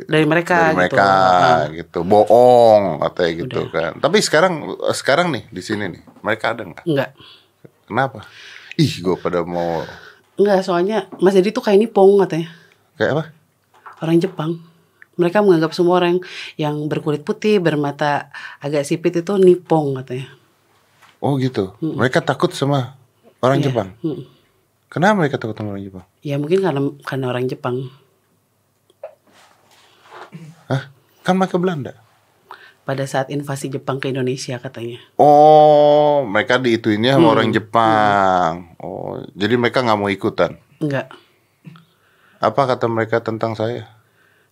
Dari 0.00 0.22
mereka 0.24 0.54
dari 0.54 0.70
gitu. 0.70 0.78
mereka 0.78 1.02
Heeh. 1.02 1.60
gitu. 1.76 1.98
Bohong 2.00 2.82
katanya 3.02 3.32
gitu 3.36 3.60
kan. 3.68 3.92
Tapi 3.98 4.18
sekarang 4.20 4.52
sekarang 4.92 5.26
nih 5.30 5.42
di 5.48 5.58
sini 5.60 5.90
nih, 5.90 6.02
mereka 6.20 6.54
ada 6.54 6.62
nggak? 6.64 6.84
Enggak. 6.84 7.10
Kenapa? 7.84 8.22
Ih, 8.76 8.92
gue 8.96 9.16
pada 9.16 9.42
mau 9.42 9.82
Enggak, 10.36 10.62
soalnya 10.62 11.10
Mas 11.18 11.34
Dedi 11.34 11.50
tuh 11.50 11.60
kayak 11.60 11.82
nipong 11.82 12.14
katanya. 12.20 12.48
kayak 12.94 13.10
apa? 13.12 13.24
Orang 13.98 14.16
Jepang. 14.16 14.69
Mereka 15.20 15.44
menganggap 15.44 15.76
semua 15.76 16.00
orang 16.00 16.24
yang 16.56 16.88
berkulit 16.88 17.20
putih, 17.20 17.60
bermata 17.60 18.32
agak 18.58 18.82
sipit 18.82 19.12
itu 19.14 19.36
nipong 19.36 20.00
katanya. 20.00 20.32
Oh 21.20 21.36
gitu. 21.36 21.76
Mereka 21.78 22.24
takut 22.24 22.48
sama 22.50 22.96
orang 23.38 23.60
Iya. 23.60 23.68
Jepang. 23.68 23.88
Mm. 24.00 24.24
Kenapa 24.88 25.14
mereka 25.20 25.36
takut 25.36 25.52
sama 25.52 25.76
orang 25.76 25.84
Jepang? 25.84 26.04
Ya 26.20 26.34
mungkin 26.34 26.64
karena 26.64 26.80
karena 27.04 27.26
orang 27.28 27.44
Jepang. 27.44 27.76
Hah? 30.66 30.88
Kan 31.20 31.36
mereka 31.36 31.60
Belanda. 31.60 31.94
pada 32.80 33.06
saat 33.06 33.30
invasi 33.30 33.70
Jepang 33.70 34.02
ke 34.02 34.10
Indonesia 34.10 34.58
katanya. 34.58 34.98
Oh, 35.14 36.26
mereka 36.26 36.58
diituinnya 36.58 37.14
sama 37.14 37.30
Hmm. 37.30 37.34
orang 37.38 37.48
Jepang. 37.54 38.52
Oh, 38.82 39.14
jadi 39.30 39.54
mereka 39.54 39.86
nggak 39.86 39.94
mau 39.94 40.10
ikutan. 40.10 40.58
Enggak. 40.82 41.06
Apa 42.42 42.62
kata 42.66 42.90
mereka 42.90 43.22
tentang 43.22 43.54
saya? 43.54 43.86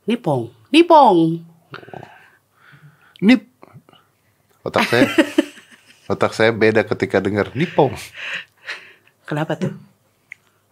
Nipong. 0.07 0.55
Nipong. 0.69 1.41
Nip. 3.25 3.49
Otak 4.63 4.85
saya. 4.87 5.07
otak 6.13 6.33
saya 6.37 6.51
beda 6.53 6.85
ketika 6.85 7.19
dengar 7.25 7.51
Nipong. 7.57 7.97
Kenapa 9.25 9.57
tuh? 9.57 9.73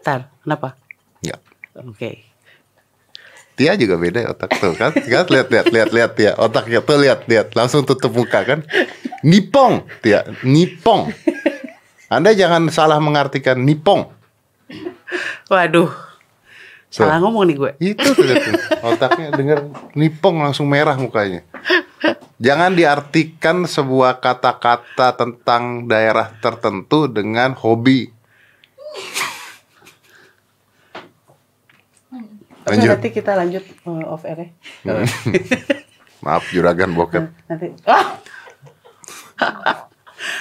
Tar, 0.04 0.28
kenapa? 0.44 0.76
Enggak. 1.24 1.40
Oke. 1.80 2.10
Tia 3.56 3.72
juga 3.80 3.96
beda 3.96 4.20
ya 4.20 4.28
otak 4.36 4.52
tuh 4.60 4.76
kan. 4.76 4.92
Kan 4.92 5.26
lihat 5.32 5.48
lihat 5.48 5.66
lihat 5.72 5.90
lihat 5.90 6.10
Tia. 6.12 6.32
Otaknya 6.36 6.84
tuh 6.84 7.00
lihat 7.00 7.24
lihat 7.24 7.56
langsung 7.56 7.88
tutup 7.88 8.12
muka 8.12 8.44
kan. 8.44 8.60
Nipong 9.24 9.88
Tia, 10.04 10.28
Nipong. 10.44 11.08
Anda 12.12 12.36
jangan 12.36 12.68
salah 12.68 13.00
mengartikan 13.00 13.56
Nipong. 13.64 14.12
Waduh. 15.48 16.05
Salah 16.90 17.18
ngomong 17.18 17.44
nih 17.50 17.56
gue. 17.58 17.70
Itu 17.82 18.08
tuh, 18.14 18.24
tuh. 18.24 18.54
otaknya 18.80 19.34
dengar 19.34 19.68
Nipong 19.98 20.40
langsung 20.40 20.70
merah 20.70 20.94
mukanya. 20.96 21.42
Jangan 22.36 22.76
diartikan 22.76 23.64
sebuah 23.64 24.20
kata-kata 24.20 25.16
tentang 25.16 25.88
daerah 25.88 26.30
tertentu 26.38 27.08
dengan 27.08 27.56
hobi. 27.56 28.12
Lanjut. 32.66 32.98
nanti 32.98 33.08
kita 33.14 33.38
lanjut 33.38 33.62
uh, 33.86 34.10
off 34.10 34.26
air 34.26 34.50
ya. 34.50 34.50
Maaf 36.26 36.50
juragan 36.50 36.98
bokep. 36.98 37.30
Nanti. 37.46 37.70
Ah, 37.86 38.18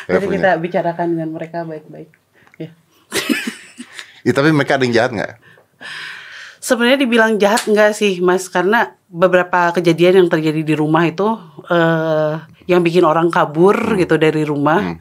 Saya 0.10 0.18
nanti 0.18 0.26
punya. 0.26 0.38
kita 0.42 0.52
bicarakan 0.58 1.08
dengan 1.14 1.30
mereka 1.38 1.62
baik-baik. 1.62 2.10
Ya. 2.58 2.70
Ya, 4.26 4.34
tapi 4.34 4.50
mereka 4.50 4.82
ada 4.82 4.84
yang 4.90 4.96
jahat 4.98 5.12
nggak? 5.14 5.34
Sebenarnya 6.66 6.98
dibilang 6.98 7.38
jahat 7.38 7.70
enggak 7.70 7.94
sih, 7.94 8.18
Mas? 8.20 8.50
Karena 8.50 8.90
beberapa 9.06 9.70
kejadian 9.70 10.26
yang 10.26 10.30
terjadi 10.34 10.66
di 10.66 10.74
rumah 10.74 11.06
itu 11.06 11.38
eh 11.70 12.34
yang 12.66 12.82
bikin 12.82 13.06
orang 13.06 13.30
kabur 13.30 13.94
Hmm. 13.94 14.02
gitu 14.02 14.18
dari 14.18 14.42
rumah. 14.42 14.98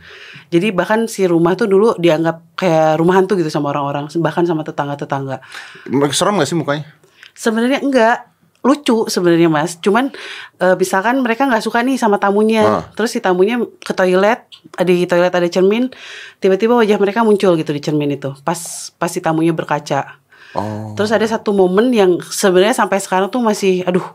Jadi 0.52 0.76
bahkan 0.76 1.08
si 1.08 1.24
rumah 1.24 1.56
tuh 1.56 1.64
dulu 1.64 1.96
dianggap 1.96 2.52
kayak 2.54 3.00
rumah 3.00 3.16
hantu 3.16 3.40
gitu 3.40 3.48
sama 3.48 3.72
orang-orang, 3.72 4.12
bahkan 4.20 4.44
sama 4.44 4.60
tetangga-tetangga. 4.60 5.40
Serem 6.12 6.36
nggak 6.36 6.44
sih 6.46 6.58
mukanya? 6.60 6.84
Sebenarnya 7.32 7.80
enggak 7.80 8.18
lucu 8.64 9.04
sebenarnya 9.12 9.52
mas 9.52 9.76
cuman 9.76 10.08
eh, 10.56 10.72
misalkan 10.72 11.20
mereka 11.20 11.44
nggak 11.44 11.60
suka 11.60 11.84
nih 11.84 12.00
sama 12.00 12.16
tamunya 12.16 12.64
Ah. 12.64 12.82
terus 12.96 13.12
si 13.12 13.20
tamunya 13.20 13.60
ke 13.60 13.92
toilet 13.92 14.40
di 14.80 15.04
toilet 15.04 15.28
ada 15.28 15.44
cermin 15.44 15.92
tiba-tiba 16.40 16.72
wajah 16.72 16.96
mereka 16.96 17.20
muncul 17.20 17.60
gitu 17.60 17.76
di 17.76 17.84
cermin 17.84 18.16
itu 18.16 18.32
pas 18.40 18.56
pas 18.96 19.12
si 19.12 19.20
tamunya 19.20 19.52
berkaca 19.52 20.16
Oh. 20.54 20.94
terus 20.94 21.10
ada 21.10 21.22
satu 21.24 21.50
momen 21.50 21.90
yang 21.90 22.16
sebenarnya 22.20 22.72
sampai 22.72 22.96
sekarang 22.96 23.26
tuh 23.26 23.38
masih 23.40 23.82
aduh 23.82 24.06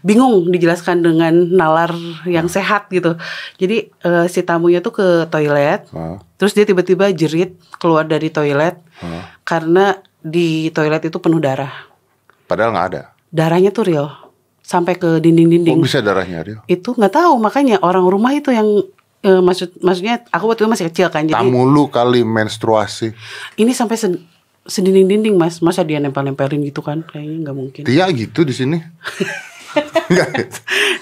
bingung 0.00 0.46
dijelaskan 0.46 0.98
dengan 1.00 1.30
nalar 1.48 1.94
yang 2.24 2.46
sehat 2.46 2.86
gitu 2.88 3.14
jadi 3.54 3.86
eh, 3.88 4.26
si 4.26 4.42
tamunya 4.42 4.78
tuh 4.80 4.92
ke 4.92 5.06
toilet 5.26 5.86
Ah. 5.88 6.18
terus 6.36 6.52
dia 6.52 6.62
tiba-tiba 6.62 7.06
jerit 7.10 7.50
keluar 7.76 8.02
dari 8.02 8.28
toilet 8.28 8.82
Ah. 8.98 9.30
karena 9.40 9.94
di 10.18 10.68
toilet 10.68 11.04
itu 11.04 11.16
penuh 11.16 11.38
darah 11.38 11.70
Padahal 12.44 12.70
nggak 12.72 12.88
ada. 12.88 13.02
darahnya 13.28 13.70
tuh 13.70 13.84
real 13.84 14.06
sampai 14.60 14.94
ke 14.94 15.06
Kok 15.08 15.18
dinding-dinding 15.20 15.78
bisa 15.78 15.98
darahnya 16.00 16.42
Rio? 16.42 16.58
itu 16.66 16.90
nggak 16.90 17.14
tahu 17.14 17.38
makanya 17.38 17.78
orang 17.80 18.02
rumah 18.02 18.30
itu 18.30 18.50
yang 18.50 18.66
eh, 19.22 19.38
maksud 19.40 19.78
maksudnya 19.78 20.26
aku 20.26 20.44
waktu 20.46 20.62
itu 20.62 20.70
masih 20.72 20.86
kecil 20.88 21.06
kan 21.08 21.22
jadi 21.22 21.38
Tamu 21.38 21.62
lu 21.64 21.86
kali 21.86 22.22
menstruasi. 22.22 23.14
ini 23.56 23.70
sampai 23.70 23.94
sedinding-dinding 24.66 25.34
mas. 25.34 25.58
Masa 25.64 25.82
dia 25.82 25.98
nempel-nempelin 25.98 26.62
gitu 26.66 26.82
kan? 26.82 27.02
Kayaknya 27.06 27.36
nggak 27.48 27.56
mungkin. 27.56 27.82
Tia 27.86 28.06
gitu 28.12 28.46
di 28.46 28.54
sini. 28.54 28.78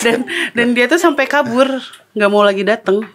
Dan 0.02 0.26
dan 0.50 0.74
dia 0.74 0.90
tuh 0.90 0.98
sampai 0.98 1.30
kabur. 1.30 1.78
Nggak 2.16 2.30
mau 2.32 2.42
lagi 2.42 2.66
dateng. 2.66 3.06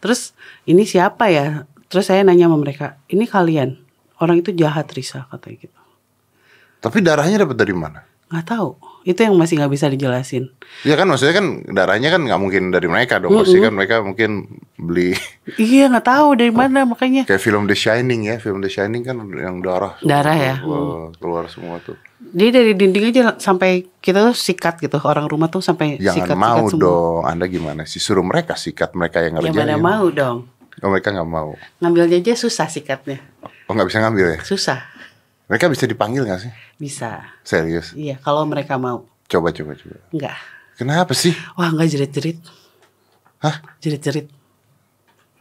Terus 0.00 0.32
ini 0.64 0.88
siapa 0.88 1.28
ya? 1.28 1.68
Terus 1.92 2.08
saya 2.08 2.24
nanya 2.24 2.48
sama 2.48 2.56
mereka 2.56 2.96
ini 3.12 3.28
kalian? 3.28 3.76
Orang 4.18 4.40
itu 4.40 4.50
jahat 4.56 4.88
Risa 4.96 5.28
katanya 5.28 5.68
gitu. 5.68 5.80
Tapi 6.80 7.04
darahnya 7.04 7.44
dapat 7.44 7.56
dari 7.60 7.74
mana? 7.76 8.08
nggak 8.28 8.44
tahu 8.44 8.70
itu 9.02 9.18
yang 9.18 9.34
masih 9.34 9.56
nggak 9.56 9.70
bisa 9.70 9.86
dijelasin 9.86 10.50
Ya 10.82 10.94
kan 10.94 11.06
maksudnya 11.06 11.34
kan 11.36 11.46
darahnya 11.66 12.08
kan 12.08 12.22
nggak 12.22 12.36
mungkin 12.36 12.68
dari 12.68 12.86
mereka 12.86 13.16
dong. 13.16 13.32
Pasti 13.32 13.56
kan 13.56 13.72
mereka 13.72 13.98
mungkin 13.98 14.46
beli 14.74 15.16
iya 15.58 15.88
nggak 15.88 16.04
tahu 16.04 16.36
dari 16.36 16.50
mana 16.50 16.84
makanya 16.84 17.24
kayak 17.24 17.40
film 17.40 17.64
The 17.64 17.74
Shining 17.74 18.26
ya. 18.26 18.36
Film 18.36 18.60
The 18.60 18.68
Shining 18.68 19.02
kan 19.02 19.16
yang 19.32 19.58
darah. 19.58 19.96
Darah 20.00 20.36
ya? 20.36 20.54
Wah, 20.62 21.08
keluar 21.16 21.48
semua 21.48 21.80
tuh. 21.80 21.96
Jadi 22.20 22.50
dari 22.50 22.72
dinding 22.74 23.04
aja 23.08 23.22
sampai 23.36 23.86
kita 23.98 24.20
tuh 24.22 24.36
sikat 24.36 24.78
gitu 24.78 24.98
orang 25.00 25.24
rumah 25.24 25.46
tuh 25.46 25.58
sampai 25.58 25.96
Jangan 25.96 26.14
sikat 26.28 26.36
mau 26.36 26.46
sikat 26.60 26.70
semua. 26.70 26.82
dong. 26.84 27.20
Anda 27.24 27.44
gimana 27.46 27.82
sih 27.84 27.98
suruh 27.98 28.22
mereka 28.22 28.54
sikat 28.54 28.92
mereka 28.92 29.22
yang 29.22 29.38
Ya 29.38 29.48
ngerjain. 29.48 29.64
mana 29.64 29.76
mau 29.78 30.06
dong. 30.10 30.38
Oh, 30.78 30.90
mereka 30.92 31.10
nggak 31.10 31.26
mau. 31.26 31.56
Ngambilnya 31.80 32.18
aja 32.18 32.34
susah 32.36 32.68
sikatnya. 32.68 33.18
Oh 33.66 33.72
nggak 33.72 33.88
bisa 33.88 33.98
ngambil 33.98 34.26
ya? 34.34 34.38
Susah. 34.42 34.78
Mereka 35.48 35.66
bisa 35.66 35.84
dipanggil 35.84 36.22
nggak 36.22 36.40
sih? 36.40 36.52
Bisa. 36.76 37.24
Serius? 37.40 37.96
Iya, 37.96 38.20
kalau 38.20 38.44
mereka 38.44 38.76
mau. 38.76 39.08
Coba 39.26 39.48
coba 39.50 39.72
coba. 39.74 39.96
Enggak. 40.12 40.36
Kenapa 40.76 41.12
sih? 41.12 41.32
Wah, 41.56 41.68
enggak 41.68 41.88
jerit-jerit. 41.90 42.38
Hah? 43.40 43.56
Jerit-jerit. 43.80 44.28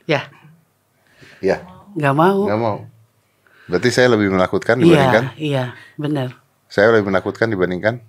Ya, 0.07 0.31
Ya 1.43 1.59
enggak 1.93 2.15
mau. 2.15 2.47
nggak 2.47 2.61
mau. 2.61 2.77
Berarti 3.67 3.89
saya 3.91 4.07
lebih 4.15 4.31
menakutkan 4.31 4.79
Iya, 4.79 4.83
dibandingkan. 4.87 5.23
iya, 5.35 5.63
benar. 5.99 6.39
Saya 6.71 6.95
lebih 6.95 7.11
menakutkan 7.11 7.51
dibandingkan. 7.51 7.99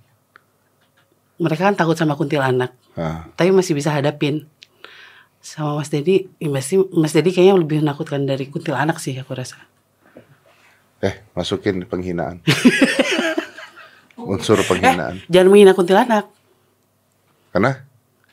Mereka 1.38 1.62
kan 1.66 1.74
takut 1.74 1.94
sama 1.94 2.14
kuntilanak, 2.14 2.74
Ah, 2.94 3.26
tapi 3.34 3.50
masih 3.50 3.74
bisa 3.74 3.90
hadapin. 3.90 4.46
Sama 5.38 5.78
Mas 5.78 5.86
Dedi, 5.86 6.26
ya 6.38 6.50
Mas, 6.50 6.66
Mas 6.90 7.14
Dedi 7.14 7.30
kayaknya 7.30 7.58
lebih 7.58 7.78
menakutkan 7.82 8.26
dari 8.26 8.50
kuntilanak 8.50 8.98
sih 8.98 9.14
aku 9.14 9.34
rasa. 9.34 9.62
Eh 11.00 11.14
masukin 11.32 11.82
penghinaan. 11.82 12.42
Unsur 14.18 14.58
penghinaan. 14.60 15.22
Jangan 15.26 15.48
menghina 15.48 15.72
kuntilanak. 15.72 16.26
Karena 17.48 17.86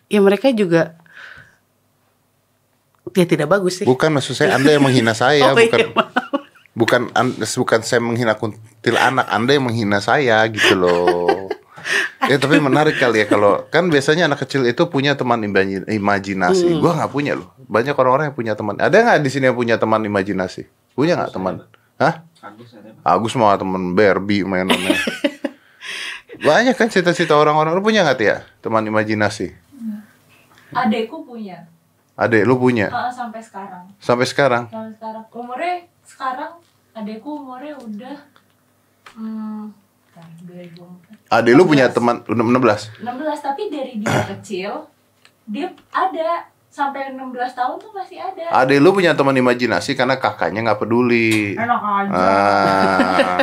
Ya 0.05 0.21
mereka 0.21 0.49
juga 0.49 0.93
ya 3.15 3.23
tidak 3.23 3.47
bagus 3.47 3.79
sih. 3.79 3.85
bukan 3.85 4.11
maksud 4.11 4.35
saya 4.35 4.53
Anda 4.53 4.75
yang 4.75 4.83
menghina 4.83 5.15
saya, 5.17 5.49
Oh, 5.49 5.55
bukan 5.55 5.79
iya, 5.79 5.87
bukan 6.75 7.01
an- 7.13 7.37
bukan 7.39 7.79
saya 7.79 8.03
menghina 8.03 8.35
kuntil 8.35 8.99
anak, 8.99 9.23
Anda 9.29 9.55
yang 9.55 9.65
menghina 9.65 9.97
saya 9.99 10.43
gitu 10.47 10.75
loh. 10.75 11.47
Ya 12.25 12.41
tapi 12.41 12.57
menarik 12.57 12.97
kali 12.97 13.21
ya 13.21 13.29
kalau 13.29 13.69
kan 13.69 13.85
biasanya 13.85 14.25
anak 14.25 14.41
kecil 14.41 14.65
itu 14.65 14.89
punya 14.89 15.13
teman 15.13 15.37
imbaji- 15.39 15.85
Hmm. 15.85 15.93
imajinasi. 15.93 16.81
Gua 16.81 16.97
nggak 16.97 17.13
punya 17.13 17.37
loh. 17.37 17.53
Banyak 17.61 17.93
orang-orang 17.93 18.25
yang 18.27 18.35
punya 18.35 18.53
teman. 18.57 18.73
Ada 18.75 18.97
nggak 18.97 19.17
di 19.21 19.29
sini 19.29 19.45
yang 19.45 19.53
punya 19.53 19.77
teman 19.77 20.01
imajinasi? 20.01 20.65
Punya 20.91 21.13
nggak 21.13 21.29
teman? 21.31 21.61
Hah? 22.01 22.25
Agus 23.01 23.33
mau 23.33 23.49
teman 23.57 23.97
Barbie 23.97 24.45
mainannya. 24.45 24.95
Banyak 26.45 26.75
kan 26.77 26.91
cita-cita 26.91 27.33
orang-orang. 27.33 27.73
Lu 27.73 27.81
punya 27.81 28.05
nggak 28.05 28.21
ya 28.21 28.37
teman 28.61 28.85
imajinasi? 28.85 29.65
Adekku 30.75 31.23
punya 31.23 31.63
Adek 32.15 32.47
lu 32.47 32.55
punya 32.55 32.87
sampai 33.11 33.43
sekarang 33.43 33.83
sampai 33.99 34.23
sekarang? 34.23 34.63
sampai 34.71 34.95
sekarang 34.95 35.23
umurnya 35.35 35.75
sekarang 36.07 36.51
adekku 36.95 37.43
umurnya 37.43 37.75
udah 37.75 38.17
hmm, 39.19 39.67
2004 40.47 41.27
Adek 41.27 41.53
lu 41.59 41.63
punya 41.67 41.91
teman 41.91 42.23
udah 42.23 42.39
16? 42.39 43.03
16 43.03 43.47
tapi 43.51 43.67
dari 43.67 43.99
dia 43.99 44.19
kecil 44.31 44.87
dia 45.43 45.67
ada 45.91 46.47
sampai 46.75 47.15
16 47.15 47.31
tahun 47.55 47.75
tuh 47.79 47.91
masih 47.95 48.19
ada 48.19 48.43
Adek 48.51 48.83
lu 48.83 48.91
punya 48.91 49.15
teman 49.15 49.31
imajinasi 49.31 49.95
karena 49.95 50.19
kakaknya 50.19 50.59
nggak 50.67 50.79
peduli. 50.83 51.55
enak 51.55 51.79
aja 51.79 52.11
Ah, 52.11 53.37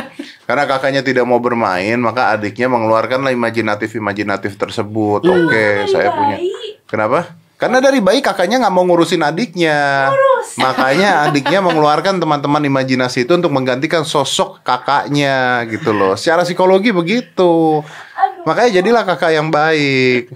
karena 0.45 0.63
kakaknya 0.69 1.01
tidak 1.01 1.25
mau 1.25 1.41
bermain, 1.41 1.97
maka 1.97 2.29
adiknya 2.29 2.69
mengeluarkanlah 2.69 3.33
imajinatif-imajinatif 3.33 4.53
tersebut. 4.53 5.25
Hmm. 5.25 5.49
Oke, 5.49 5.65
Dari 5.81 5.89
saya 5.89 6.13
punya. 6.13 6.37
bayi. 6.37 6.77
Kenapa? 6.85 7.33
Karena 7.57 7.81
dari 7.81 8.03
bayi 8.03 8.21
kakaknya 8.21 8.61
nggak 8.61 8.73
mau 8.75 8.85
ngurusin 8.85 9.25
adiknya. 9.25 10.11
Makanya 10.59 11.09
adiknya 11.25 11.63
mengeluarkan 11.63 12.21
teman-teman 12.21 12.61
imajinasi 12.61 13.25
itu 13.25 13.33
untuk 13.33 13.49
menggantikan 13.49 14.05
sosok 14.05 14.61
kakaknya 14.61 15.65
gitu 15.73 15.89
loh. 15.89 16.13
Secara 16.13 16.45
psikologi 16.45 16.93
begitu. 16.93 17.81
aduh 17.81 18.43
Makanya 18.45 18.69
jadilah 18.77 19.03
kakak 19.07 19.33
yang 19.33 19.49
baik. 19.49 20.29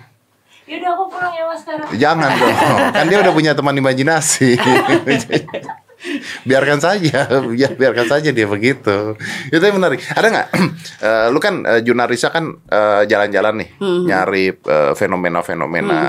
Yaudah 0.67 0.91
aku 0.93 1.03
pulang 1.07 1.31
ya 1.31 1.43
mas 1.47 1.63
sekarang 1.63 1.88
Jangan 1.95 2.29
dong, 2.36 2.55
kan 2.91 3.05
dia 3.07 3.17
udah 3.24 3.33
punya 3.33 3.51
teman 3.55 3.75
imajinasi. 3.79 4.59
biarkan 6.45 6.77
saja, 6.77 7.25
ya 7.57 7.67
biarkan 7.74 8.05
saja 8.05 8.29
dia 8.29 8.45
begitu. 8.45 9.17
Itu 9.50 9.63
yang 9.63 9.81
menarik. 9.81 10.03
Ada 10.13 10.27
nggak? 10.29 10.50
Eh, 10.97 11.27
lu 11.29 11.38
kan 11.38 11.62
uh, 11.62 11.77
Junarisa 11.77 12.33
kan 12.33 12.57
eh, 12.65 13.05
jalan-jalan 13.05 13.62
nih, 13.62 13.69
Hmm. 13.77 14.01
nyari 14.09 14.50
eh, 14.50 14.93
fenomena-fenomena 14.97 16.00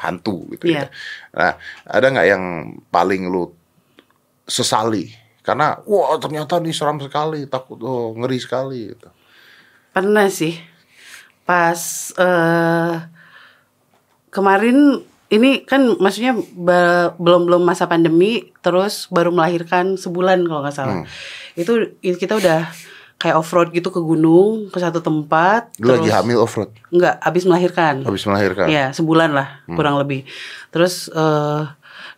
hantu 0.00 0.48
gitu. 0.56 0.72
Iya. 0.72 0.88
ya. 0.88 1.36
Nah, 1.36 1.52
ada 1.84 2.06
nggak 2.08 2.26
yang 2.28 2.44
paling 2.88 3.28
lu 3.28 3.52
sesali? 4.48 5.12
Karena 5.44 5.76
wah 5.84 6.16
ternyata 6.16 6.56
ini 6.56 6.72
seram 6.72 6.96
sekali, 7.00 7.44
takut, 7.52 7.76
oh, 7.84 8.16
ngeri 8.16 8.38
sekali. 8.40 8.96
Gitu. 8.96 9.08
Pernah 9.92 10.28
sih. 10.32 10.56
Pas 11.44 12.12
eh 12.16 13.19
kemarin 14.30 15.02
ini 15.30 15.62
kan 15.62 15.94
maksudnya 15.94 16.34
belum 17.14 17.46
belum 17.46 17.62
masa 17.62 17.86
pandemi, 17.86 18.50
terus 18.58 19.06
baru 19.06 19.30
melahirkan 19.30 19.94
sebulan 19.94 20.42
kalau 20.42 20.62
nggak 20.62 20.74
salah. 20.74 21.06
Itu 21.54 21.94
itu 22.02 22.16
kita 22.16 22.34
udah 22.34 22.66
kayak 23.14 23.36
off 23.36 23.52
road 23.52 23.70
gitu 23.70 23.92
ke 23.92 24.00
gunung 24.00 24.72
ke 24.72 24.78
satu 24.80 24.98
tempat. 24.98 25.70
Lu 25.78 25.92
lagi 25.92 26.08
terus- 26.08 26.16
hamil 26.16 26.38
off 26.40 26.56
road, 26.56 26.74
Enggak, 26.90 27.20
habis 27.20 27.44
melahirkan. 27.44 28.02
habis 28.02 28.24
melahirkan. 28.26 28.66
Iya, 28.66 28.84
sebulan 28.90 29.30
lah 29.30 29.62
kurang 29.68 30.00
lebih. 30.00 30.26
Terus 30.70 31.06
eh 31.08 31.62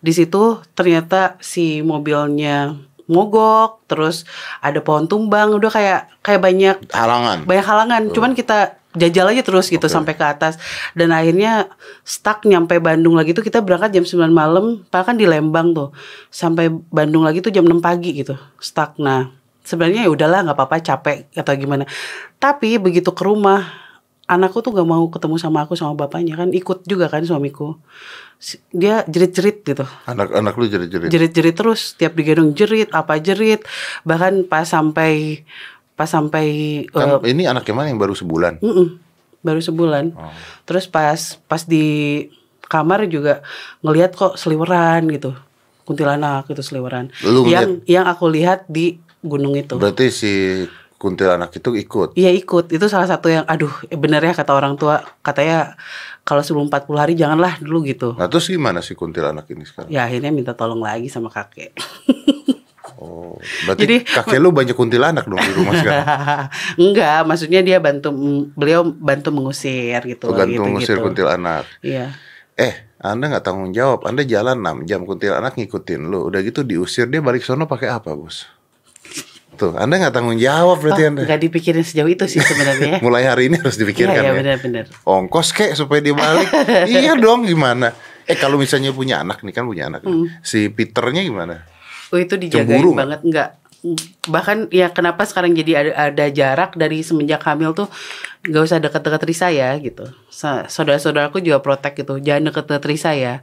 di 0.00 0.10
situ 0.10 0.58
ternyata 0.72 1.36
si 1.38 1.82
mobilnya 1.82 2.74
mogok, 3.12 3.84
terus 3.84 4.24
ada 4.58 4.78
pohon 4.80 5.04
tumbang, 5.04 5.52
udah 5.52 5.68
kayak 5.68 6.00
kayak 6.22 6.40
banyak 6.40 6.76
Halangan. 6.88 7.44
banyak 7.44 7.66
halangan. 7.66 8.02
Cuman 8.08 8.32
kita 8.32 8.78
jajal 8.92 9.32
aja 9.32 9.42
terus 9.44 9.72
gitu 9.72 9.84
Oke. 9.84 9.92
sampai 9.92 10.12
ke 10.16 10.24
atas 10.24 10.60
dan 10.92 11.12
akhirnya 11.12 11.72
stuck 12.04 12.44
nyampe 12.44 12.76
Bandung 12.78 13.16
lagi 13.16 13.32
tuh 13.32 13.44
kita 13.44 13.64
berangkat 13.64 13.96
jam 13.96 14.04
9 14.04 14.28
malam, 14.32 14.84
padahal 14.88 15.14
kan 15.14 15.16
di 15.16 15.26
Lembang 15.28 15.72
tuh. 15.72 15.88
Sampai 16.28 16.68
Bandung 16.70 17.24
lagi 17.24 17.40
tuh 17.40 17.52
jam 17.54 17.64
6 17.64 17.80
pagi 17.80 18.20
gitu. 18.20 18.36
Stuck. 18.60 19.00
Nah, 19.00 19.32
sebenarnya 19.64 20.06
ya 20.06 20.10
udahlah 20.12 20.44
nggak 20.44 20.56
apa-apa 20.58 20.76
capek 20.82 21.30
atau 21.32 21.52
gimana. 21.56 21.84
Tapi 22.36 22.76
begitu 22.76 23.14
ke 23.14 23.22
rumah 23.24 23.82
anakku 24.30 24.64
tuh 24.64 24.72
gak 24.72 24.88
mau 24.88 25.04
ketemu 25.12 25.36
sama 25.36 25.66
aku 25.66 25.76
sama 25.76 25.92
bapaknya 25.92 26.38
kan 26.38 26.48
ikut 26.54 26.88
juga 26.88 27.10
kan 27.12 27.20
suamiku 27.26 27.76
dia 28.72 29.04
jerit-jerit 29.06 29.62
gitu 29.62 29.84
Anak-anak 30.08 30.54
lu 30.56 30.66
jadi-jadi. 30.66 31.06
jerit-jerit 31.12 31.54
terus 31.54 31.94
tiap 31.94 32.16
digendong 32.16 32.56
jerit 32.56 32.88
apa 32.90 33.20
jerit 33.20 33.62
bahkan 34.02 34.42
pas 34.46 34.64
sampai 34.64 35.42
pas 36.02 36.10
sampai 36.10 36.46
Kan 36.90 37.22
eh, 37.22 37.30
ini 37.30 37.46
anak 37.46 37.62
yang 37.70 37.78
mana 37.78 37.94
yang 37.94 38.02
baru 38.02 38.10
sebulan? 38.18 38.58
Mm-mm, 38.58 38.98
baru 39.38 39.62
sebulan. 39.62 40.04
Oh. 40.18 40.34
Terus 40.66 40.90
pas 40.90 41.38
pas 41.46 41.62
di 41.62 42.26
kamar 42.66 43.06
juga 43.06 43.46
ngelihat 43.86 44.18
kok 44.18 44.34
seliweran 44.34 45.06
gitu. 45.14 45.30
Kuntilanak 45.86 46.50
itu 46.50 46.58
seliweran. 46.66 47.14
Lu 47.22 47.46
yang 47.46 47.86
yang 47.86 48.10
aku 48.10 48.26
lihat 48.26 48.66
di 48.66 48.98
gunung 49.22 49.54
itu. 49.54 49.78
Berarti 49.78 50.10
si 50.10 50.32
kuntilanak 50.98 51.54
itu 51.54 51.70
ikut. 51.70 52.18
Iya 52.18 52.34
ikut. 52.34 52.74
Itu 52.74 52.90
salah 52.90 53.06
satu 53.06 53.30
yang 53.30 53.46
aduh 53.46 53.70
eh, 53.86 53.94
bener 53.94 54.26
ya 54.26 54.34
kata 54.34 54.50
orang 54.58 54.74
tua 54.74 55.06
katanya 55.22 55.78
kalau 56.26 56.42
sebelum 56.42 56.66
40 56.66 56.98
hari 56.98 57.14
janganlah 57.14 57.62
dulu 57.62 57.86
gitu. 57.86 58.18
Nah 58.18 58.26
terus 58.26 58.50
gimana 58.50 58.82
si 58.82 58.98
kuntilanak 58.98 59.46
ini 59.54 59.62
sekarang? 59.62 59.86
Ya 59.86 60.02
akhirnya 60.02 60.34
minta 60.34 60.50
tolong 60.58 60.82
lagi 60.82 61.06
sama 61.06 61.30
kakek. 61.30 61.78
Oh, 63.32 63.40
berarti 63.64 63.82
Jadi- 63.88 63.98
kakek 64.04 64.38
lu 64.38 64.52
banyak 64.52 64.76
kuntilanak 64.76 65.24
dong 65.24 65.40
di 65.40 65.52
rumah 65.56 65.72
sekarang. 65.72 66.06
Enggak, 66.84 67.20
maksudnya 67.24 67.60
dia 67.64 67.80
bantu 67.80 68.12
beliau 68.52 68.84
bantu 68.84 69.32
mengusir 69.32 70.04
gitu. 70.04 70.28
Oh, 70.28 70.36
gantung 70.36 70.68
gitu, 70.68 70.76
ngusir 70.76 70.96
gitu. 71.00 71.04
kuntilanak. 71.08 71.64
Iya. 71.80 72.12
Eh, 72.52 72.74
Anda 73.00 73.32
nggak 73.32 73.42
tanggung 73.42 73.72
jawab. 73.72 74.04
Anda 74.04 74.22
jalan 74.22 74.60
6 74.60 74.84
jam 74.84 75.08
kuntilanak 75.08 75.56
ngikutin 75.56 76.12
lu. 76.12 76.28
Udah 76.28 76.44
gitu 76.44 76.60
diusir 76.60 77.08
dia 77.08 77.24
balik 77.24 77.40
sono 77.40 77.64
pakai 77.64 77.88
apa, 77.88 78.12
Bos? 78.12 78.44
Tuh, 79.52 79.76
Anda 79.76 79.96
nggak 80.00 80.12
tanggung 80.12 80.36
jawab 80.36 80.80
berarti 80.80 81.02
Oh, 81.04 81.08
Anda. 81.12 81.22
nggak 81.24 81.40
dipikirin 81.40 81.84
sejauh 81.84 82.08
itu 82.08 82.24
sih 82.28 82.40
sebenarnya. 82.40 83.00
Mulai 83.04 83.24
hari 83.24 83.48
ini 83.48 83.56
harus 83.56 83.76
dipikirkan 83.76 84.20
iya 84.20 84.30
ya. 84.30 84.36
benar-benar. 84.36 84.84
Ongkos 85.04 85.52
kek 85.52 85.72
supaya 85.72 86.04
dia 86.04 86.12
balik. 86.12 86.48
iya 86.92 87.16
dong, 87.16 87.48
gimana? 87.48 87.92
Eh 88.24 88.38
kalau 88.38 88.54
misalnya 88.56 88.92
punya 88.92 89.20
anak 89.20 89.42
nih 89.42 89.52
kan 89.52 89.64
punya 89.66 89.90
anak. 89.90 90.04
Hmm. 90.04 90.30
Si 90.40 90.70
Peternya 90.70 91.20
gimana? 91.20 91.66
Oh 92.12 92.20
itu 92.20 92.36
dijagain 92.36 92.68
Cemburu 92.68 92.92
banget 92.92 93.20
enggak? 93.24 93.50
Bahkan 94.30 94.70
ya 94.70 94.94
kenapa 94.94 95.26
sekarang 95.26 95.58
jadi 95.58 95.72
ada, 95.82 95.92
ada 96.14 96.26
jarak 96.30 96.78
dari 96.78 97.02
semenjak 97.02 97.42
hamil 97.42 97.74
tuh 97.74 97.90
nggak 98.46 98.62
usah 98.62 98.78
deket-deket 98.78 99.22
Risa 99.26 99.48
ya 99.50 99.74
gitu. 99.82 100.06
Sa- 100.30 100.70
Saudara-saudaraku 100.70 101.42
juga 101.42 101.58
protek 101.58 101.98
gitu, 101.98 102.22
jangan 102.22 102.52
deket-deket 102.52 102.84
Risa 102.86 103.10
ya. 103.18 103.42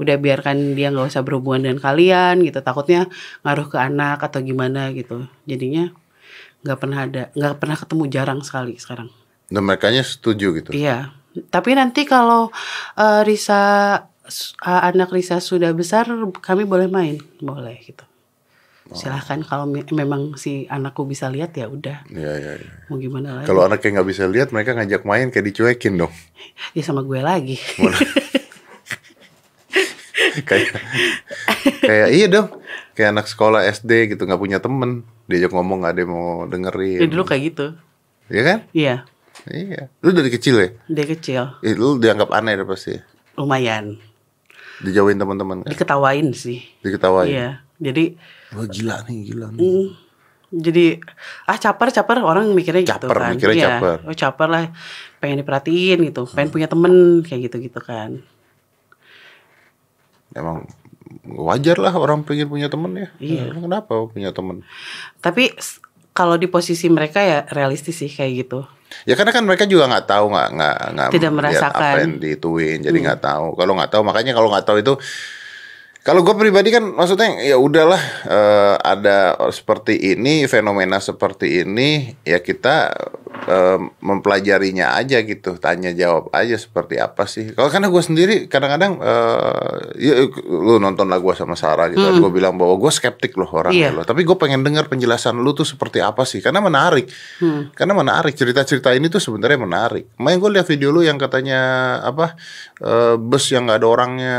Udah 0.00 0.18
biarkan 0.18 0.74
dia 0.74 0.90
nggak 0.90 1.12
usah 1.12 1.22
berhubungan 1.22 1.70
dengan 1.70 1.78
kalian 1.78 2.42
gitu. 2.42 2.58
Takutnya 2.64 3.06
ngaruh 3.46 3.68
ke 3.70 3.78
anak 3.78 4.18
atau 4.26 4.42
gimana 4.42 4.90
gitu. 4.90 5.28
Jadinya 5.46 5.94
nggak 6.66 6.78
pernah 6.82 6.98
ada, 7.06 7.22
nggak 7.38 7.54
pernah 7.62 7.76
ketemu 7.78 8.04
jarang 8.10 8.40
sekali 8.42 8.74
sekarang. 8.82 9.06
Dan 9.46 9.62
mereka 9.62 9.92
setuju 9.94 10.50
gitu. 10.58 10.74
Iya. 10.74 11.14
Tapi 11.52 11.78
nanti 11.78 12.02
kalau 12.08 12.50
eh, 12.98 13.22
Risa 13.22 14.00
anak 14.60 15.10
Risa 15.10 15.38
sudah 15.38 15.70
besar, 15.70 16.06
kami 16.36 16.62
boleh 16.62 16.86
main, 16.86 17.16
boleh 17.38 17.78
gitu. 17.82 18.04
Silahkan 18.86 19.42
kalau 19.42 19.66
me- 19.66 19.82
memang 19.88 20.34
si 20.34 20.62
anakku 20.66 21.02
bisa 21.02 21.26
lihat 21.26 21.50
ya 21.52 21.66
udah. 21.66 22.06
Iya, 22.06 22.32
iya, 22.36 22.52
iya. 22.54 22.70
Mau 22.86 22.94
gimana 22.96 23.28
lagi? 23.36 23.46
Kalau 23.46 23.66
anaknya 23.66 23.98
nggak 23.98 24.08
bisa 24.08 24.24
lihat, 24.24 24.54
mereka 24.54 24.74
ngajak 24.74 25.02
main 25.02 25.26
kayak 25.28 25.46
dicuekin 25.46 25.94
dong. 25.96 26.14
Ya 26.72 26.80
sama 26.80 27.02
gue 27.02 27.18
lagi. 27.18 27.58
kayak 30.42 30.70
kayak 31.80 32.08
iya 32.12 32.26
dong. 32.28 32.48
Kayak 32.94 33.10
anak 33.12 33.26
sekolah 33.26 33.60
SD 33.66 34.14
gitu 34.14 34.24
nggak 34.24 34.38
punya 34.38 34.58
temen, 34.58 35.02
diajak 35.26 35.50
ngomong 35.50 35.82
nggak 35.82 35.92
ada 35.92 36.00
yang 36.00 36.12
mau 36.12 36.28
dengerin. 36.46 37.00
Ya 37.02 37.06
dulu 37.06 37.24
kayak 37.24 37.42
gitu. 37.44 37.66
Iya 38.26 38.42
kan? 38.42 38.58
Iya, 38.70 38.94
Iya. 39.46 39.82
Lu 40.00 40.10
dari 40.10 40.30
kecil 40.30 40.56
ya? 40.56 40.68
dia 40.86 41.06
kecil, 41.06 41.42
Eh, 41.60 41.74
lu 41.74 41.98
dianggap 41.98 42.32
aneh 42.32 42.54
deh 42.54 42.64
pasti. 42.64 42.96
lumayan. 43.34 44.00
Dijauhin 44.78 45.16
teman-teman 45.16 45.62
kan? 45.62 45.70
Diketawain 45.70 46.28
sih. 46.32 46.60
Diketawain. 46.80 47.28
Iya. 47.28 47.48
Jadi 47.76 48.16
Wah 48.50 48.64
gila 48.64 49.04
nih, 49.04 49.18
gila 49.26 49.46
nih. 49.50 49.60
mm, 49.60 49.86
jadi 50.48 50.84
ah 51.44 51.54
caper 51.54 51.90
caper 51.90 52.16
orang 52.18 52.48
mikirnya 52.50 52.82
gitu 52.82 53.04
Caper, 53.04 53.12
kan. 53.12 53.32
mikirnya 53.34 53.54
Iya. 53.54 53.68
caper. 53.74 53.98
Oh 54.04 54.14
caper 54.14 54.48
lah, 54.48 54.64
pengen 55.18 55.40
diperhatiin 55.40 55.98
gitu, 56.04 56.22
pengen 56.26 56.50
punya 56.50 56.66
temen 56.66 56.92
kayak 57.20 57.40
gitu 57.46 57.56
gitu 57.62 57.80
kan. 57.80 58.20
Emang 60.32 60.68
wajar 61.26 61.76
lah 61.76 61.92
orang 61.92 62.22
pengen 62.22 62.46
punya 62.46 62.68
temen 62.68 62.92
ya. 62.94 63.08
Iya. 63.18 63.42
Emang 63.50 63.64
kenapa 63.66 63.94
punya 64.06 64.30
temen? 64.30 64.60
Tapi 65.18 65.52
kalau 66.16 66.40
di 66.40 66.48
posisi 66.48 66.88
mereka 66.88 67.20
ya 67.20 67.44
realistis 67.52 68.00
sih 68.00 68.08
kayak 68.08 68.32
gitu. 68.48 68.64
Ya 69.04 69.12
karena 69.12 69.34
kan 69.34 69.44
mereka 69.44 69.68
juga 69.68 69.84
nggak 69.92 70.06
tahu 70.08 70.32
nggak 70.32 70.48
nggak 70.56 70.76
nggak 70.96 71.08
Tidak 71.12 71.32
merasakan. 71.36 71.76
apa 71.76 72.00
yang 72.00 72.16
dituin 72.16 72.78
jadi 72.80 72.96
nggak 72.96 73.20
tahu. 73.20 73.46
Kalau 73.52 73.72
nggak 73.76 73.90
tahu 73.92 74.02
makanya 74.08 74.32
kalau 74.32 74.48
nggak 74.48 74.64
tahu 74.64 74.78
itu 74.80 74.94
kalau 76.06 76.22
gue 76.22 76.38
pribadi 76.38 76.70
kan 76.70 76.86
maksudnya 76.86 77.42
ya 77.42 77.58
udahlah 77.58 77.98
eh, 78.24 78.74
ada 78.78 79.34
seperti 79.50 80.14
ini 80.14 80.46
fenomena 80.46 81.02
seperti 81.02 81.66
ini 81.66 82.14
ya 82.22 82.38
kita 82.38 82.94
eh, 83.44 83.78
mempelajarinya 83.98 84.94
aja 84.94 85.18
gitu 85.20 85.58
tanya 85.58 85.90
jawab 85.90 86.30
aja 86.30 86.54
seperti 86.54 87.02
apa 87.02 87.26
sih. 87.26 87.50
Kalau 87.50 87.66
karena 87.66 87.90
gue 87.90 87.98
sendiri 87.98 88.34
kadang-kadang 88.46 89.02
eh, 89.02 89.74
ya, 89.98 90.14
lu 90.46 90.78
nonton 90.78 91.10
lah 91.10 91.18
gue 91.18 91.34
sama 91.34 91.58
Sarah 91.58 91.90
gitu 91.90 92.06
gue 92.22 92.30
bilang 92.30 92.54
bahwa 92.54 92.78
gue 92.78 92.92
skeptik 92.94 93.34
loh 93.34 93.50
orangnya 93.50 93.90
Iya. 93.90 93.96
loh. 93.98 94.06
Tapi 94.06 94.22
gue 94.22 94.36
pengen 94.38 94.62
dengar 94.62 94.86
penjelasan 94.86 95.34
lu 95.42 95.50
tuh 95.52 95.66
seperti 95.66 95.98
apa 95.98 96.22
sih 96.22 96.38
karena 96.38 96.62
menarik. 96.62 97.10
Karena 97.74 97.98
menarik 97.98 98.38
cerita-cerita 98.38 98.94
ini 98.94 99.10
tuh 99.10 99.18
sebenarnya 99.18 99.58
menarik. 99.58 100.06
Main 100.22 100.38
gue 100.38 100.54
lihat 100.54 100.70
video 100.70 100.94
lu 100.94 101.02
yang 101.02 101.18
katanya 101.18 101.98
apa 102.06 102.38
eh, 102.78 103.18
bus 103.18 103.50
yang 103.50 103.66
nggak 103.66 103.82
ada 103.82 103.88
orangnya. 103.90 104.36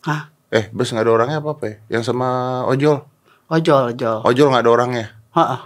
Hah? 0.00 0.29
Eh, 0.50 0.66
bus 0.74 0.90
nggak 0.90 1.06
ada 1.06 1.14
orangnya 1.14 1.38
apa 1.38 1.54
apa 1.54 1.64
ya? 1.70 1.76
Yang 1.98 2.10
sama 2.10 2.28
ojol. 2.66 3.06
Ojol, 3.50 3.94
ojol. 3.94 4.18
Ojol 4.26 4.46
nggak 4.50 4.62
ada 4.66 4.72
orangnya. 4.74 5.06
Heeh. 5.30 5.60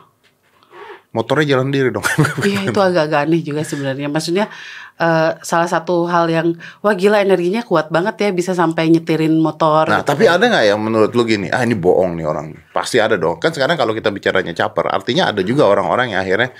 Motornya 1.16 1.57
jalan 1.57 1.73
diri 1.73 1.88
dong. 1.88 2.05
Iya 2.44 2.68
itu 2.68 2.81
agak-agak 2.81 3.25
aneh 3.25 3.40
juga 3.40 3.64
sebenarnya. 3.64 4.12
Maksudnya 4.12 4.53
eh, 5.01 5.31
salah 5.40 5.68
satu 5.70 6.05
hal 6.05 6.29
yang 6.29 6.53
wah 6.85 6.92
gila 6.92 7.25
energinya 7.25 7.64
kuat 7.64 7.88
banget 7.88 8.29
ya 8.29 8.29
bisa 8.37 8.53
sampai 8.53 8.92
nyetirin 8.92 9.33
motor. 9.40 9.88
nah, 9.88 10.05
gitu. 10.05 10.12
tapi 10.12 10.29
ada 10.29 10.44
nggak 10.44 10.64
yang 10.68 10.81
menurut 10.83 11.16
lu 11.16 11.25
gini? 11.25 11.49
Ah, 11.49 11.64
ini 11.64 11.73
bohong 11.73 12.20
nih 12.20 12.27
orang. 12.29 12.53
Pasti 12.77 13.01
ada 13.01 13.16
dong. 13.16 13.40
Kan 13.40 13.57
sekarang 13.57 13.81
kalau 13.81 13.97
kita 13.97 14.12
bicaranya 14.12 14.53
caper, 14.53 14.92
artinya 14.92 15.33
ada 15.33 15.40
juga 15.40 15.64
orang-orang 15.64 16.12
yang 16.12 16.20
akhirnya 16.20 16.53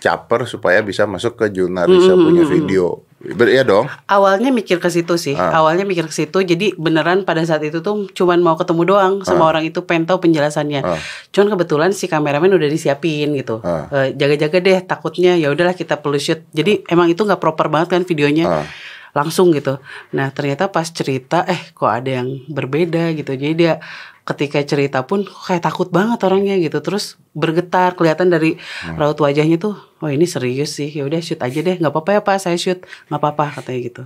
caper 0.00 0.48
supaya 0.48 0.80
bisa 0.80 1.04
masuk 1.04 1.36
ke 1.36 1.52
jurnalisa 1.52 2.16
punya 2.16 2.44
video. 2.48 3.09
Ber 3.20 3.52
iya 3.52 3.68
dong. 3.68 3.84
Awalnya 4.08 4.48
mikir 4.48 4.80
ke 4.80 4.88
situ 4.88 5.20
sih. 5.20 5.36
Ah. 5.36 5.60
Awalnya 5.60 5.84
mikir 5.84 6.08
ke 6.08 6.14
situ. 6.16 6.40
Jadi 6.40 6.72
beneran 6.80 7.28
pada 7.28 7.44
saat 7.44 7.60
itu 7.60 7.84
tuh 7.84 8.08
cuman 8.16 8.40
mau 8.40 8.56
ketemu 8.56 8.96
doang 8.96 9.14
sama 9.28 9.44
orang 9.44 9.68
itu 9.68 9.84
pengen 9.84 10.08
tahu 10.08 10.24
penjelasannya. 10.24 10.80
Ah. 10.80 10.96
Cuman 11.28 11.52
kebetulan 11.52 11.92
si 11.92 12.08
kameramen 12.08 12.48
udah 12.48 12.64
disiapin 12.64 13.36
gitu. 13.36 13.60
Ah. 13.60 13.92
Eh, 13.92 14.16
Jaga-jaga 14.16 14.64
deh 14.64 14.78
takutnya 14.88 15.36
ya 15.36 15.52
udahlah 15.52 15.76
kita 15.76 16.00
perlu 16.00 16.16
shoot. 16.16 16.40
Jadi 16.56 16.88
emang 16.88 17.12
itu 17.12 17.20
nggak 17.20 17.44
proper 17.44 17.68
banget 17.68 17.92
kan 17.92 18.02
videonya. 18.08 18.64
Ah. 18.64 18.66
Langsung 19.12 19.52
gitu. 19.52 19.76
Nah, 20.16 20.32
ternyata 20.32 20.72
pas 20.72 20.88
cerita 20.88 21.44
eh 21.44 21.60
kok 21.76 21.92
ada 21.92 22.24
yang 22.24 22.40
berbeda 22.48 23.12
gitu. 23.12 23.36
Jadi 23.36 23.52
dia 23.52 23.84
ketika 24.30 24.62
cerita 24.62 25.02
pun 25.02 25.22
kayak 25.26 25.62
takut 25.62 25.88
banget 25.88 26.20
orangnya 26.20 26.54
gitu 26.56 26.78
terus 26.78 27.04
bergetar 27.32 27.92
kelihatan 27.92 28.26
dari 28.26 28.54
raut 28.92 29.16
wajahnya 29.16 29.56
tuh 29.56 29.74
oh 29.98 30.08
ini 30.08 30.24
serius 30.24 30.72
sih 30.72 30.88
ya 30.88 31.02
udah 31.02 31.18
shoot 31.18 31.38
aja 31.38 31.58
deh 31.58 31.76
nggak 31.76 31.88
apa-apa 31.88 32.10
ya 32.12 32.20
pak 32.20 32.38
saya 32.38 32.54
shoot 32.54 32.78
nggak 33.06 33.18
apa-apa 33.18 33.44
katanya 33.56 33.80
gitu 33.82 34.02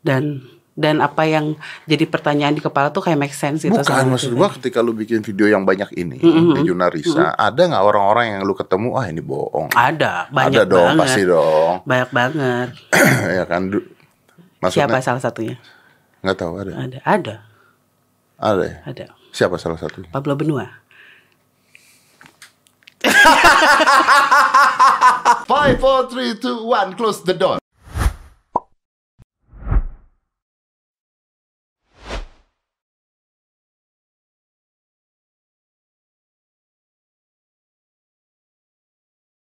dan 0.00 0.42
dan 0.72 0.98
apa 0.98 1.22
yang 1.24 1.58
jadi 1.84 2.04
pertanyaan 2.04 2.52
di 2.52 2.62
kepala 2.62 2.88
tuh 2.88 3.02
kayak 3.02 3.18
make 3.18 3.34
sense 3.34 3.60
gitu 3.60 3.74
Bukan 3.74 4.06
maksud 4.08 4.32
gua 4.32 4.48
ketika 4.50 4.80
lu 4.80 4.90
bikin 4.90 5.20
video 5.20 5.44
yang 5.46 5.62
banyak 5.62 5.92
ini 5.94 6.16
Mm-hmm. 6.16 6.54
di 6.56 6.60
Junarisa, 6.64 7.34
ada 7.34 7.60
nggak 7.60 7.84
orang-orang 7.84 8.26
yang 8.30 8.42
lu 8.42 8.54
ketemu 8.54 8.88
ah 8.94 9.04
ini 9.04 9.20
bohong? 9.20 9.68
ada 9.70 10.24
banyak 10.28 10.56
ada 10.56 10.64
dong, 10.64 10.86
banget 10.88 11.02
pasti 11.04 11.22
dong. 11.24 11.72
banyak 11.84 12.10
banget 12.10 12.68
ya 13.36 13.44
kan 13.44 13.62
du- 13.66 13.84
siapa 14.62 14.88
maksudnya 14.88 15.02
salah 15.02 15.20
satunya 15.20 15.56
nggak 16.20 16.36
tahu 16.38 16.52
ada. 16.58 16.72
ada 16.78 16.98
ada 17.02 17.34
Ada. 18.38 18.64
ya? 18.64 18.76
ada 18.86 19.04
Siapa 19.30 19.56
salah 19.56 19.78
satunya? 19.78 20.10
Pablo 20.10 20.34
Benua 20.34 20.66
Five, 25.46 25.80
four, 25.80 26.10
three, 26.10 26.34
two, 26.36 26.66
one, 26.66 26.94
close 26.96 27.22
the 27.24 27.34
door. 27.34 27.59